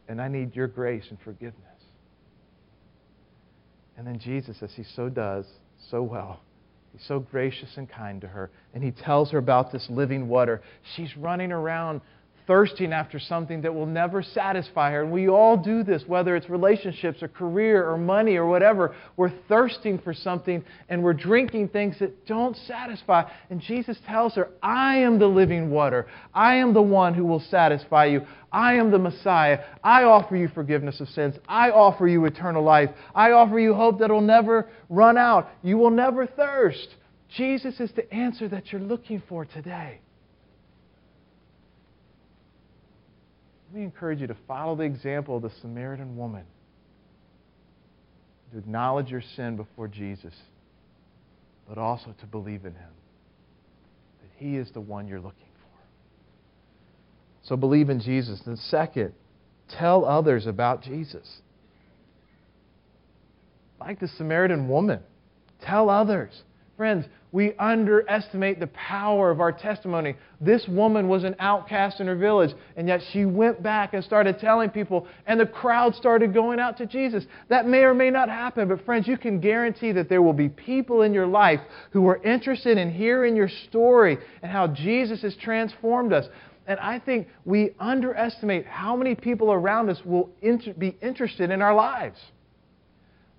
and 0.07 0.21
I 0.21 0.29
need 0.29 0.55
your 0.55 0.67
grace 0.67 1.03
and 1.09 1.19
forgiveness? 1.19 1.57
And 3.97 4.07
then 4.07 4.17
Jesus, 4.17 4.59
as 4.61 4.71
he 4.77 4.85
so 4.95 5.09
does 5.09 5.45
so 5.89 6.01
well, 6.01 6.39
he's 6.93 7.05
so 7.05 7.19
gracious 7.19 7.75
and 7.75 7.89
kind 7.89 8.21
to 8.21 8.29
her, 8.29 8.49
and 8.73 8.81
he 8.81 8.91
tells 8.91 9.31
her 9.31 9.37
about 9.37 9.73
this 9.73 9.85
living 9.89 10.29
water. 10.29 10.61
She's 10.95 11.17
running 11.17 11.51
around 11.51 11.99
thirsting 12.47 12.93
after 12.93 13.19
something 13.19 13.61
that 13.61 13.73
will 13.73 13.85
never 13.85 14.21
satisfy 14.21 14.91
her. 14.91 15.03
And 15.03 15.11
we 15.11 15.27
all 15.27 15.57
do 15.57 15.83
this, 15.83 16.03
whether 16.07 16.35
it's 16.35 16.49
relationships 16.49 17.21
or 17.21 17.27
career 17.27 17.89
or 17.89 17.97
money 17.97 18.35
or 18.35 18.47
whatever. 18.47 18.95
We're 19.17 19.33
thirsting 19.47 19.99
for 19.99 20.13
something 20.13 20.63
and 20.89 21.03
we're 21.03 21.13
drinking 21.13 21.69
things 21.69 21.99
that 21.99 22.25
don't 22.25 22.55
satisfy. 22.55 23.29
And 23.49 23.61
Jesus 23.61 23.97
tells 24.05 24.35
her, 24.35 24.49
I 24.61 24.97
am 24.97 25.19
the 25.19 25.27
living 25.27 25.69
water. 25.69 26.07
I 26.33 26.55
am 26.55 26.73
the 26.73 26.81
one 26.81 27.13
who 27.13 27.25
will 27.25 27.39
satisfy 27.39 28.05
you. 28.05 28.21
I 28.51 28.75
am 28.75 28.91
the 28.91 28.99
Messiah. 28.99 29.63
I 29.83 30.03
offer 30.03 30.35
you 30.35 30.49
forgiveness 30.49 30.99
of 30.99 31.07
sins. 31.09 31.35
I 31.47 31.69
offer 31.71 32.07
you 32.07 32.25
eternal 32.25 32.63
life. 32.63 32.89
I 33.15 33.31
offer 33.31 33.59
you 33.59 33.73
hope 33.73 33.99
that 33.99 34.09
will 34.09 34.21
never 34.21 34.69
run 34.89 35.17
out. 35.17 35.49
You 35.63 35.77
will 35.77 35.91
never 35.91 36.25
thirst. 36.25 36.95
Jesus 37.29 37.79
is 37.79 37.91
the 37.93 38.13
answer 38.13 38.49
that 38.49 38.71
you're 38.71 38.81
looking 38.81 39.23
for 39.29 39.45
today. 39.45 40.01
Let 43.71 43.77
me 43.77 43.85
encourage 43.85 44.19
you 44.19 44.27
to 44.27 44.35
follow 44.49 44.75
the 44.75 44.83
example 44.83 45.37
of 45.37 45.43
the 45.43 45.51
Samaritan 45.61 46.17
woman, 46.17 46.43
to 48.51 48.57
acknowledge 48.57 49.09
your 49.09 49.23
sin 49.37 49.55
before 49.55 49.87
Jesus, 49.87 50.33
but 51.69 51.77
also 51.77 52.13
to 52.19 52.25
believe 52.25 52.65
in 52.65 52.73
Him, 52.73 52.89
that 54.19 54.29
He 54.35 54.57
is 54.57 54.69
the 54.73 54.81
one 54.81 55.07
you're 55.07 55.21
looking 55.21 55.47
for. 55.61 55.79
So 57.47 57.55
believe 57.55 57.89
in 57.89 58.01
Jesus. 58.01 58.41
And 58.45 58.59
second, 58.59 59.13
tell 59.79 60.03
others 60.03 60.47
about 60.47 60.83
Jesus. 60.83 61.39
Like 63.79 64.01
the 64.01 64.09
Samaritan 64.09 64.67
woman, 64.67 64.99
tell 65.61 65.89
others. 65.89 66.33
Friends, 66.77 67.05
we 67.31 67.53
underestimate 67.53 68.59
the 68.59 68.67
power 68.67 69.31
of 69.31 69.39
our 69.39 69.51
testimony. 69.51 70.15
This 70.41 70.67
woman 70.67 71.07
was 71.07 71.23
an 71.23 71.35
outcast 71.39 72.01
in 72.01 72.07
her 72.07 72.15
village, 72.15 72.53
and 72.75 72.87
yet 72.87 73.01
she 73.11 73.23
went 73.23 73.63
back 73.63 73.93
and 73.93 74.03
started 74.03 74.39
telling 74.39 74.69
people, 74.69 75.07
and 75.27 75.39
the 75.39 75.45
crowd 75.45 75.95
started 75.95 76.33
going 76.33 76.59
out 76.59 76.77
to 76.77 76.85
Jesus. 76.85 77.25
That 77.47 77.67
may 77.67 77.83
or 77.83 77.93
may 77.93 78.09
not 78.09 78.27
happen, 78.27 78.67
but 78.67 78.83
friends, 78.83 79.07
you 79.07 79.17
can 79.17 79.39
guarantee 79.39 79.93
that 79.93 80.09
there 80.09 80.21
will 80.21 80.33
be 80.33 80.49
people 80.49 81.03
in 81.03 81.13
your 81.13 81.27
life 81.27 81.61
who 81.91 82.07
are 82.07 82.21
interested 82.23 82.77
in 82.77 82.91
hearing 82.91 83.35
your 83.35 83.49
story 83.69 84.17
and 84.41 84.51
how 84.51 84.67
Jesus 84.67 85.21
has 85.21 85.35
transformed 85.37 86.11
us. 86.11 86.27
And 86.67 86.79
I 86.79 86.99
think 86.99 87.27
we 87.45 87.71
underestimate 87.79 88.65
how 88.65 88.95
many 88.95 89.15
people 89.15 89.51
around 89.51 89.89
us 89.89 89.99
will 90.03 90.29
inter- 90.41 90.73
be 90.73 90.97
interested 91.01 91.49
in 91.49 91.61
our 91.61 91.73
lives. 91.73 92.19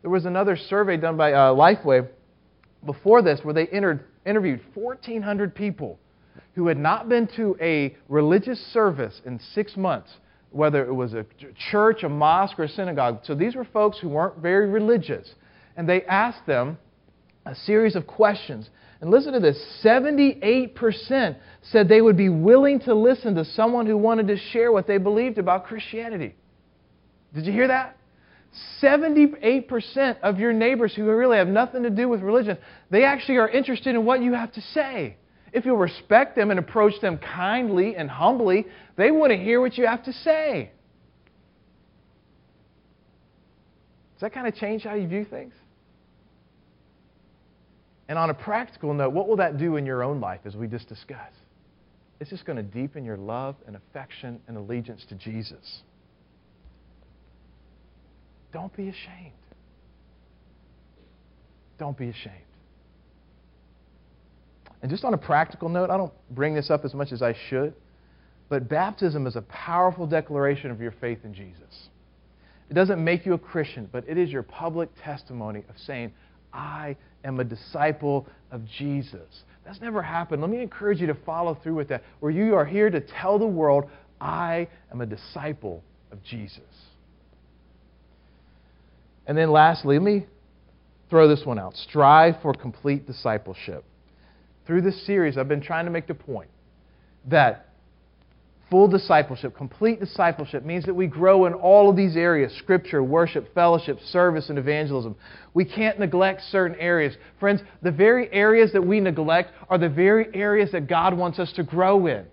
There 0.00 0.10
was 0.10 0.24
another 0.24 0.56
survey 0.56 0.96
done 0.96 1.16
by 1.16 1.32
uh, 1.32 1.52
Lifeway 1.52 2.08
before 2.84 3.22
this 3.22 3.40
where 3.42 3.54
they 3.54 3.66
entered, 3.68 4.04
interviewed 4.26 4.60
1,400 4.74 5.54
people 5.54 5.98
who 6.54 6.66
had 6.66 6.78
not 6.78 7.08
been 7.08 7.26
to 7.36 7.56
a 7.60 7.96
religious 8.08 8.58
service 8.72 9.20
in 9.24 9.38
six 9.54 9.76
months, 9.76 10.10
whether 10.50 10.84
it 10.84 10.92
was 10.92 11.14
a 11.14 11.24
church, 11.70 12.02
a 12.02 12.08
mosque, 12.08 12.58
or 12.58 12.64
a 12.64 12.68
synagogue. 12.68 13.20
So 13.24 13.34
these 13.34 13.54
were 13.54 13.64
folks 13.64 13.98
who 13.98 14.08
weren't 14.08 14.38
very 14.38 14.68
religious. 14.68 15.34
And 15.76 15.88
they 15.88 16.02
asked 16.04 16.46
them 16.46 16.78
a 17.46 17.54
series 17.54 17.96
of 17.96 18.06
questions. 18.06 18.68
And 19.00 19.10
listen 19.10 19.32
to 19.32 19.40
this 19.40 19.58
78% 19.82 21.36
said 21.62 21.88
they 21.88 22.00
would 22.00 22.16
be 22.16 22.28
willing 22.28 22.80
to 22.80 22.94
listen 22.94 23.34
to 23.34 23.44
someone 23.44 23.86
who 23.86 23.96
wanted 23.96 24.28
to 24.28 24.36
share 24.36 24.70
what 24.70 24.86
they 24.86 24.98
believed 24.98 25.38
about 25.38 25.66
Christianity. 25.66 26.34
Did 27.34 27.46
you 27.46 27.52
hear 27.52 27.68
that? 27.68 27.96
78% 28.82 30.20
of 30.20 30.38
your 30.38 30.52
neighbors 30.52 30.94
who 30.94 31.04
really 31.04 31.38
have 31.38 31.48
nothing 31.48 31.82
to 31.84 31.90
do 31.90 32.08
with 32.08 32.20
religion, 32.20 32.58
they 32.90 33.04
actually 33.04 33.38
are 33.38 33.48
interested 33.48 33.94
in 33.94 34.04
what 34.04 34.22
you 34.22 34.34
have 34.34 34.52
to 34.52 34.60
say. 34.60 35.16
If 35.52 35.64
you'll 35.64 35.76
respect 35.76 36.36
them 36.36 36.50
and 36.50 36.58
approach 36.58 37.00
them 37.00 37.18
kindly 37.18 37.96
and 37.96 38.10
humbly, 38.10 38.66
they 38.96 39.10
want 39.10 39.32
to 39.32 39.36
hear 39.36 39.60
what 39.60 39.76
you 39.76 39.86
have 39.86 40.04
to 40.04 40.12
say. 40.12 40.70
Does 44.14 44.20
that 44.20 44.32
kind 44.32 44.46
of 44.46 44.54
change 44.54 44.84
how 44.84 44.94
you 44.94 45.08
view 45.08 45.24
things? 45.24 45.52
And 48.08 48.18
on 48.18 48.30
a 48.30 48.34
practical 48.34 48.92
note, 48.92 49.12
what 49.12 49.28
will 49.28 49.36
that 49.36 49.58
do 49.58 49.76
in 49.76 49.86
your 49.86 50.02
own 50.02 50.20
life 50.20 50.40
as 50.44 50.54
we 50.54 50.66
just 50.66 50.88
discussed? 50.88 51.36
It's 52.20 52.30
just 52.30 52.44
going 52.44 52.56
to 52.56 52.62
deepen 52.62 53.04
your 53.04 53.16
love 53.16 53.56
and 53.66 53.74
affection 53.74 54.40
and 54.46 54.56
allegiance 54.56 55.04
to 55.08 55.14
Jesus. 55.14 55.82
Don't 58.52 58.74
be 58.76 58.88
ashamed. 58.88 59.32
Don't 61.78 61.96
be 61.96 62.08
ashamed. 62.08 62.36
And 64.82 64.90
just 64.90 65.04
on 65.04 65.14
a 65.14 65.18
practical 65.18 65.68
note, 65.68 65.90
I 65.90 65.96
don't 65.96 66.12
bring 66.30 66.54
this 66.54 66.70
up 66.70 66.84
as 66.84 66.92
much 66.92 67.12
as 67.12 67.22
I 67.22 67.34
should, 67.48 67.72
but 68.48 68.68
baptism 68.68 69.26
is 69.26 69.36
a 69.36 69.42
powerful 69.42 70.06
declaration 70.06 70.70
of 70.70 70.80
your 70.80 70.92
faith 71.00 71.20
in 71.24 71.32
Jesus. 71.32 71.88
It 72.68 72.74
doesn't 72.74 73.02
make 73.02 73.24
you 73.24 73.34
a 73.34 73.38
Christian, 73.38 73.88
but 73.90 74.04
it 74.08 74.18
is 74.18 74.30
your 74.30 74.42
public 74.42 74.90
testimony 75.02 75.62
of 75.68 75.78
saying, 75.78 76.12
I 76.52 76.96
am 77.24 77.38
a 77.40 77.44
disciple 77.44 78.26
of 78.50 78.66
Jesus. 78.66 79.44
That's 79.64 79.80
never 79.80 80.02
happened. 80.02 80.42
Let 80.42 80.50
me 80.50 80.60
encourage 80.60 81.00
you 81.00 81.06
to 81.06 81.14
follow 81.14 81.54
through 81.54 81.76
with 81.76 81.88
that, 81.88 82.02
where 82.20 82.32
you 82.32 82.54
are 82.54 82.64
here 82.64 82.90
to 82.90 83.00
tell 83.00 83.38
the 83.38 83.46
world, 83.46 83.84
I 84.20 84.68
am 84.90 85.00
a 85.00 85.06
disciple 85.06 85.82
of 86.10 86.22
Jesus. 86.24 86.60
And 89.26 89.36
then 89.36 89.50
lastly, 89.50 89.98
let 89.98 90.04
me 90.04 90.26
throw 91.10 91.28
this 91.28 91.44
one 91.44 91.58
out 91.58 91.76
strive 91.76 92.40
for 92.42 92.54
complete 92.54 93.06
discipleship. 93.06 93.84
Through 94.66 94.82
this 94.82 95.04
series, 95.06 95.36
I've 95.36 95.48
been 95.48 95.60
trying 95.60 95.84
to 95.84 95.90
make 95.90 96.06
the 96.06 96.14
point 96.14 96.50
that 97.28 97.68
full 98.70 98.88
discipleship, 98.88 99.54
complete 99.54 100.00
discipleship, 100.00 100.64
means 100.64 100.86
that 100.86 100.94
we 100.94 101.06
grow 101.06 101.44
in 101.44 101.52
all 101.52 101.90
of 101.90 101.96
these 101.96 102.16
areas 102.16 102.50
scripture, 102.56 103.02
worship, 103.02 103.52
fellowship, 103.54 103.98
service, 104.06 104.48
and 104.48 104.58
evangelism. 104.58 105.14
We 105.52 105.66
can't 105.66 105.98
neglect 105.98 106.40
certain 106.50 106.78
areas. 106.78 107.14
Friends, 107.38 107.60
the 107.82 107.92
very 107.92 108.32
areas 108.32 108.72
that 108.72 108.80
we 108.80 108.98
neglect 108.98 109.50
are 109.68 109.76
the 109.76 109.90
very 109.90 110.34
areas 110.34 110.72
that 110.72 110.88
God 110.88 111.12
wants 111.12 111.38
us 111.38 111.52
to 111.52 111.62
grow 111.62 112.06
in. 112.06 112.24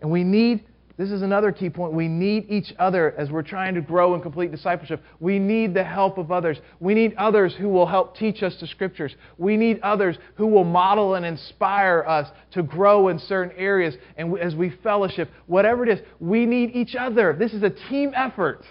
And 0.00 0.10
we 0.10 0.24
need 0.24 0.64
this 0.96 1.10
is 1.10 1.22
another 1.22 1.50
key 1.50 1.70
point. 1.70 1.94
We 1.94 2.08
need 2.08 2.50
each 2.50 2.74
other 2.78 3.14
as 3.16 3.30
we're 3.30 3.42
trying 3.42 3.74
to 3.74 3.80
grow 3.80 4.14
in 4.14 4.20
complete 4.20 4.50
discipleship. 4.50 5.02
We 5.18 5.38
need 5.38 5.72
the 5.72 5.84
help 5.84 6.18
of 6.18 6.30
others. 6.30 6.58
We 6.78 6.94
need 6.94 7.14
others 7.14 7.54
who 7.58 7.68
will 7.68 7.86
help 7.86 8.16
teach 8.16 8.42
us 8.42 8.56
the 8.60 8.66
scriptures. 8.66 9.14
We 9.38 9.56
need 9.56 9.80
others 9.82 10.18
who 10.34 10.46
will 10.46 10.64
model 10.64 11.14
and 11.14 11.24
inspire 11.24 12.04
us 12.06 12.28
to 12.52 12.62
grow 12.62 13.08
in 13.08 13.18
certain 13.18 13.56
areas. 13.56 13.94
And 14.16 14.38
as 14.38 14.54
we 14.54 14.74
fellowship, 14.82 15.30
whatever 15.46 15.84
it 15.84 15.98
is, 15.98 16.06
we 16.18 16.44
need 16.44 16.72
each 16.74 16.94
other. 16.94 17.34
This 17.38 17.54
is 17.54 17.62
a 17.62 17.70
team 17.70 18.12
effort. 18.14 18.64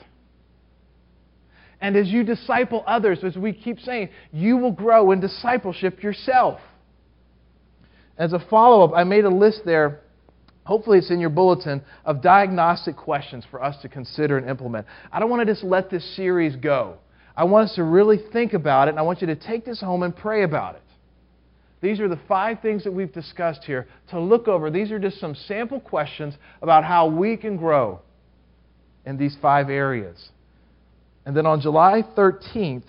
And 1.81 1.95
as 1.95 2.09
you 2.09 2.23
disciple 2.23 2.83
others, 2.85 3.23
as 3.23 3.37
we 3.37 3.53
keep 3.53 3.79
saying, 3.79 4.09
you 4.31 4.57
will 4.57 4.73
grow 4.73 5.11
in 5.11 5.19
discipleship 5.21 6.03
yourself. 6.03 6.59
As 8.17 8.33
a 8.33 8.39
follow 8.49 8.83
up, 8.83 8.91
I 8.93 9.05
made 9.05 9.23
a 9.23 9.29
list 9.29 9.61
there 9.65 10.01
Hopefully, 10.69 10.99
it's 10.99 11.09
in 11.09 11.19
your 11.19 11.31
bulletin 11.31 11.81
of 12.05 12.21
diagnostic 12.21 12.95
questions 12.95 13.43
for 13.49 13.63
us 13.63 13.75
to 13.81 13.89
consider 13.89 14.37
and 14.37 14.47
implement. 14.47 14.85
I 15.11 15.19
don't 15.19 15.27
want 15.27 15.39
to 15.39 15.51
just 15.51 15.63
let 15.63 15.89
this 15.89 16.15
series 16.15 16.55
go. 16.55 16.97
I 17.35 17.45
want 17.45 17.69
us 17.69 17.75
to 17.77 17.83
really 17.83 18.19
think 18.31 18.53
about 18.53 18.87
it, 18.87 18.91
and 18.91 18.99
I 18.99 19.01
want 19.01 19.19
you 19.21 19.25
to 19.25 19.35
take 19.35 19.65
this 19.65 19.81
home 19.81 20.03
and 20.03 20.15
pray 20.15 20.43
about 20.43 20.75
it. 20.75 20.83
These 21.81 21.99
are 21.99 22.07
the 22.07 22.19
five 22.27 22.59
things 22.61 22.83
that 22.83 22.91
we've 22.91 23.11
discussed 23.11 23.63
here 23.63 23.87
to 24.11 24.19
look 24.19 24.47
over. 24.47 24.69
These 24.69 24.91
are 24.91 24.99
just 24.99 25.19
some 25.19 25.33
sample 25.33 25.79
questions 25.79 26.35
about 26.61 26.83
how 26.83 27.07
we 27.07 27.35
can 27.35 27.57
grow 27.57 28.01
in 29.07 29.17
these 29.17 29.35
five 29.41 29.71
areas. 29.71 30.29
And 31.25 31.35
then 31.35 31.47
on 31.47 31.61
July 31.61 32.03
13th, 32.15 32.85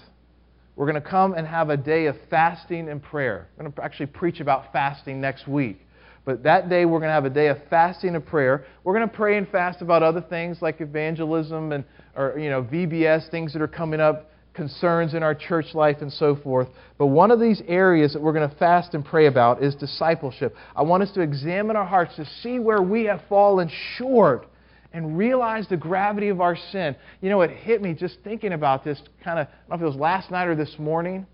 we're 0.77 0.85
going 0.85 1.03
to 1.03 1.09
come 1.09 1.33
and 1.33 1.47
have 1.47 1.71
a 1.71 1.79
day 1.79 2.05
of 2.07 2.17
fasting 2.29 2.91
and 2.91 3.03
prayer. 3.03 3.49
I'm 3.59 3.65
going 3.65 3.73
to 3.73 3.83
actually 3.83 4.09
preach 4.09 4.41
about 4.41 4.71
fasting 4.71 5.19
next 5.19 5.49
week. 5.49 5.81
But 6.25 6.43
that 6.43 6.69
day, 6.69 6.85
we're 6.85 6.99
going 6.99 7.09
to 7.09 7.15
have 7.15 7.25
a 7.25 7.31
day 7.31 7.49
of 7.49 7.59
fasting 7.71 8.15
and 8.15 8.25
prayer. 8.25 8.65
We're 8.85 8.95
going 8.95 9.09
to 9.09 9.15
pray 9.15 9.39
and 9.39 9.49
fast 9.49 9.81
about 9.81 10.03
other 10.03 10.21
things 10.21 10.59
like 10.61 10.81
evangelism 10.81 11.73
and, 11.73 11.85
or, 12.15 12.39
you 12.39 12.51
know, 12.51 12.63
VBS, 12.63 13.31
things 13.31 13.53
that 13.55 13.63
are 13.63 13.69
coming 13.69 14.01
up, 14.01 14.31
concerns 14.53 15.15
in 15.15 15.23
our 15.23 15.35
church 15.35 15.75
life, 15.75 15.99
and 16.03 16.13
so 16.13 16.37
forth. 16.37 16.69
But 16.99 17.07
one 17.07 17.31
of 17.31 17.41
these 17.41 17.63
areas 17.67 18.13
that 18.13 18.21
we're 18.21 18.35
going 18.35 18.49
to 18.49 18.57
fast 18.57 18.95
and 18.95 19.05
pray 19.05 19.27
about 19.27 19.63
is 19.63 19.75
discipleship. 19.75 20.55
I 20.77 20.83
want 20.83 21.03
us 21.03 21.11
to 21.13 21.21
examine 21.23 21.77
our 21.77 21.87
hearts 21.87 22.17
to 22.17 22.27
see 22.43 22.59
where 22.59 22.83
we 22.83 23.05
have 23.05 23.23
fallen 23.29 23.71
short 23.97 24.47
and 24.93 25.17
realize 25.17 25.69
the 25.69 25.77
gravity 25.77 26.29
of 26.29 26.41
our 26.41 26.57
sin. 26.73 26.97
You 27.21 27.31
know, 27.31 27.41
it 27.43 27.51
hit 27.51 27.81
me 27.81 27.95
just 27.95 28.19
thinking 28.25 28.53
about 28.53 28.85
this 28.85 29.01
kind 29.23 29.39
of, 29.39 29.47
I 29.47 29.51
don't 29.71 29.81
know 29.81 29.87
if 29.87 29.93
it 29.93 29.97
was 29.97 30.01
last 30.01 30.31
night 30.31 30.49
or 30.49 30.57
this 30.57 30.75
morning. 30.79 31.27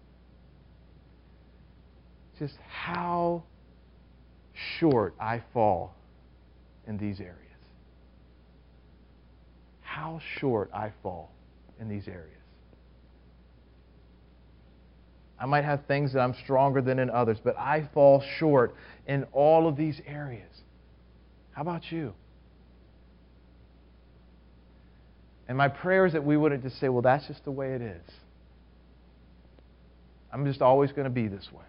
Just 2.39 2.55
how 2.69 3.45
short 4.79 5.15
I 5.21 5.43
fall 5.53 5.95
in 6.87 6.99
these 6.99 7.21
areas. 7.21 7.37
How 9.83 10.21
short 10.39 10.71
I 10.75 10.93
fall 11.03 11.31
in 11.81 11.89
these 11.89 12.09
areas. 12.09 12.33
I 15.39 15.47
might 15.47 15.65
have 15.65 15.85
things 15.87 16.15
that 16.15 16.21
I'm 16.21 16.35
stronger 16.45 16.81
than 16.81 16.99
in 16.99 17.11
others, 17.11 17.39
but 17.43 17.59
I 17.59 17.89
fall 17.93 18.23
short 18.39 18.75
in 19.07 19.25
all 19.33 19.69
of 19.69 19.77
these 19.77 20.01
areas. 20.07 20.51
How 21.53 21.63
about 21.63 21.91
you? 21.93 22.15
And 25.49 25.57
my 25.57 25.69
prayer 25.69 26.07
is 26.07 26.15
that 26.15 26.25
we 26.25 26.37
wouldn't 26.37 26.63
just 26.63 26.81
say, 26.81 26.89
well, 26.89 27.03
that's 27.03 27.27
just 27.27 27.45
the 27.45 27.51
way 27.51 27.75
it 27.75 27.83
is. 27.83 28.03
I'm 30.33 30.45
just 30.45 30.61
always 30.61 30.91
going 30.93 31.05
to 31.05 31.11
be 31.11 31.29
this 31.29 31.49
way. 31.53 31.65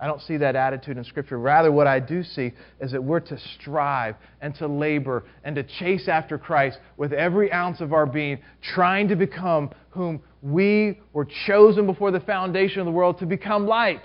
I 0.00 0.06
don't 0.06 0.20
see 0.22 0.36
that 0.36 0.54
attitude 0.54 0.96
in 0.96 1.04
Scripture. 1.04 1.38
Rather, 1.38 1.72
what 1.72 1.88
I 1.88 1.98
do 1.98 2.22
see 2.22 2.52
is 2.80 2.92
that 2.92 3.02
we're 3.02 3.20
to 3.20 3.38
strive 3.56 4.14
and 4.40 4.54
to 4.56 4.68
labor 4.68 5.24
and 5.42 5.56
to 5.56 5.64
chase 5.64 6.06
after 6.06 6.38
Christ 6.38 6.78
with 6.96 7.12
every 7.12 7.52
ounce 7.52 7.80
of 7.80 7.92
our 7.92 8.06
being, 8.06 8.38
trying 8.62 9.08
to 9.08 9.16
become 9.16 9.70
whom 9.90 10.22
we 10.40 11.00
were 11.12 11.26
chosen 11.46 11.86
before 11.86 12.12
the 12.12 12.20
foundation 12.20 12.78
of 12.78 12.86
the 12.86 12.92
world 12.92 13.18
to 13.18 13.26
become 13.26 13.66
like. 13.66 14.04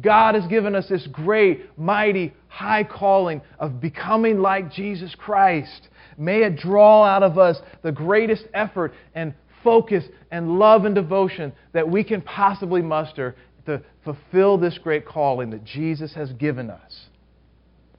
God 0.00 0.34
has 0.34 0.46
given 0.48 0.74
us 0.74 0.88
this 0.88 1.06
great, 1.06 1.78
mighty, 1.78 2.34
high 2.48 2.84
calling 2.84 3.40
of 3.58 3.80
becoming 3.80 4.40
like 4.40 4.72
Jesus 4.72 5.14
Christ. 5.14 5.88
May 6.18 6.42
it 6.42 6.56
draw 6.56 7.04
out 7.04 7.22
of 7.22 7.38
us 7.38 7.58
the 7.82 7.92
greatest 7.92 8.44
effort 8.52 8.92
and 9.14 9.34
focus 9.62 10.04
and 10.30 10.58
love 10.58 10.84
and 10.84 10.94
devotion 10.94 11.52
that 11.72 11.88
we 11.88 12.04
can 12.04 12.20
possibly 12.20 12.82
muster 12.82 13.36
to 13.66 13.82
fulfill 14.04 14.58
this 14.58 14.78
great 14.78 15.06
calling 15.06 15.50
that 15.50 15.64
Jesus 15.64 16.14
has 16.14 16.32
given 16.32 16.70
us 16.70 17.06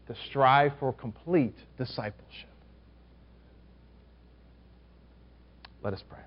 to 0.08 0.16
strive 0.30 0.74
for 0.80 0.94
complete 0.94 1.56
discipleship. 1.78 2.50
Let 5.84 5.94
us 5.94 6.04
pray. 6.10 6.20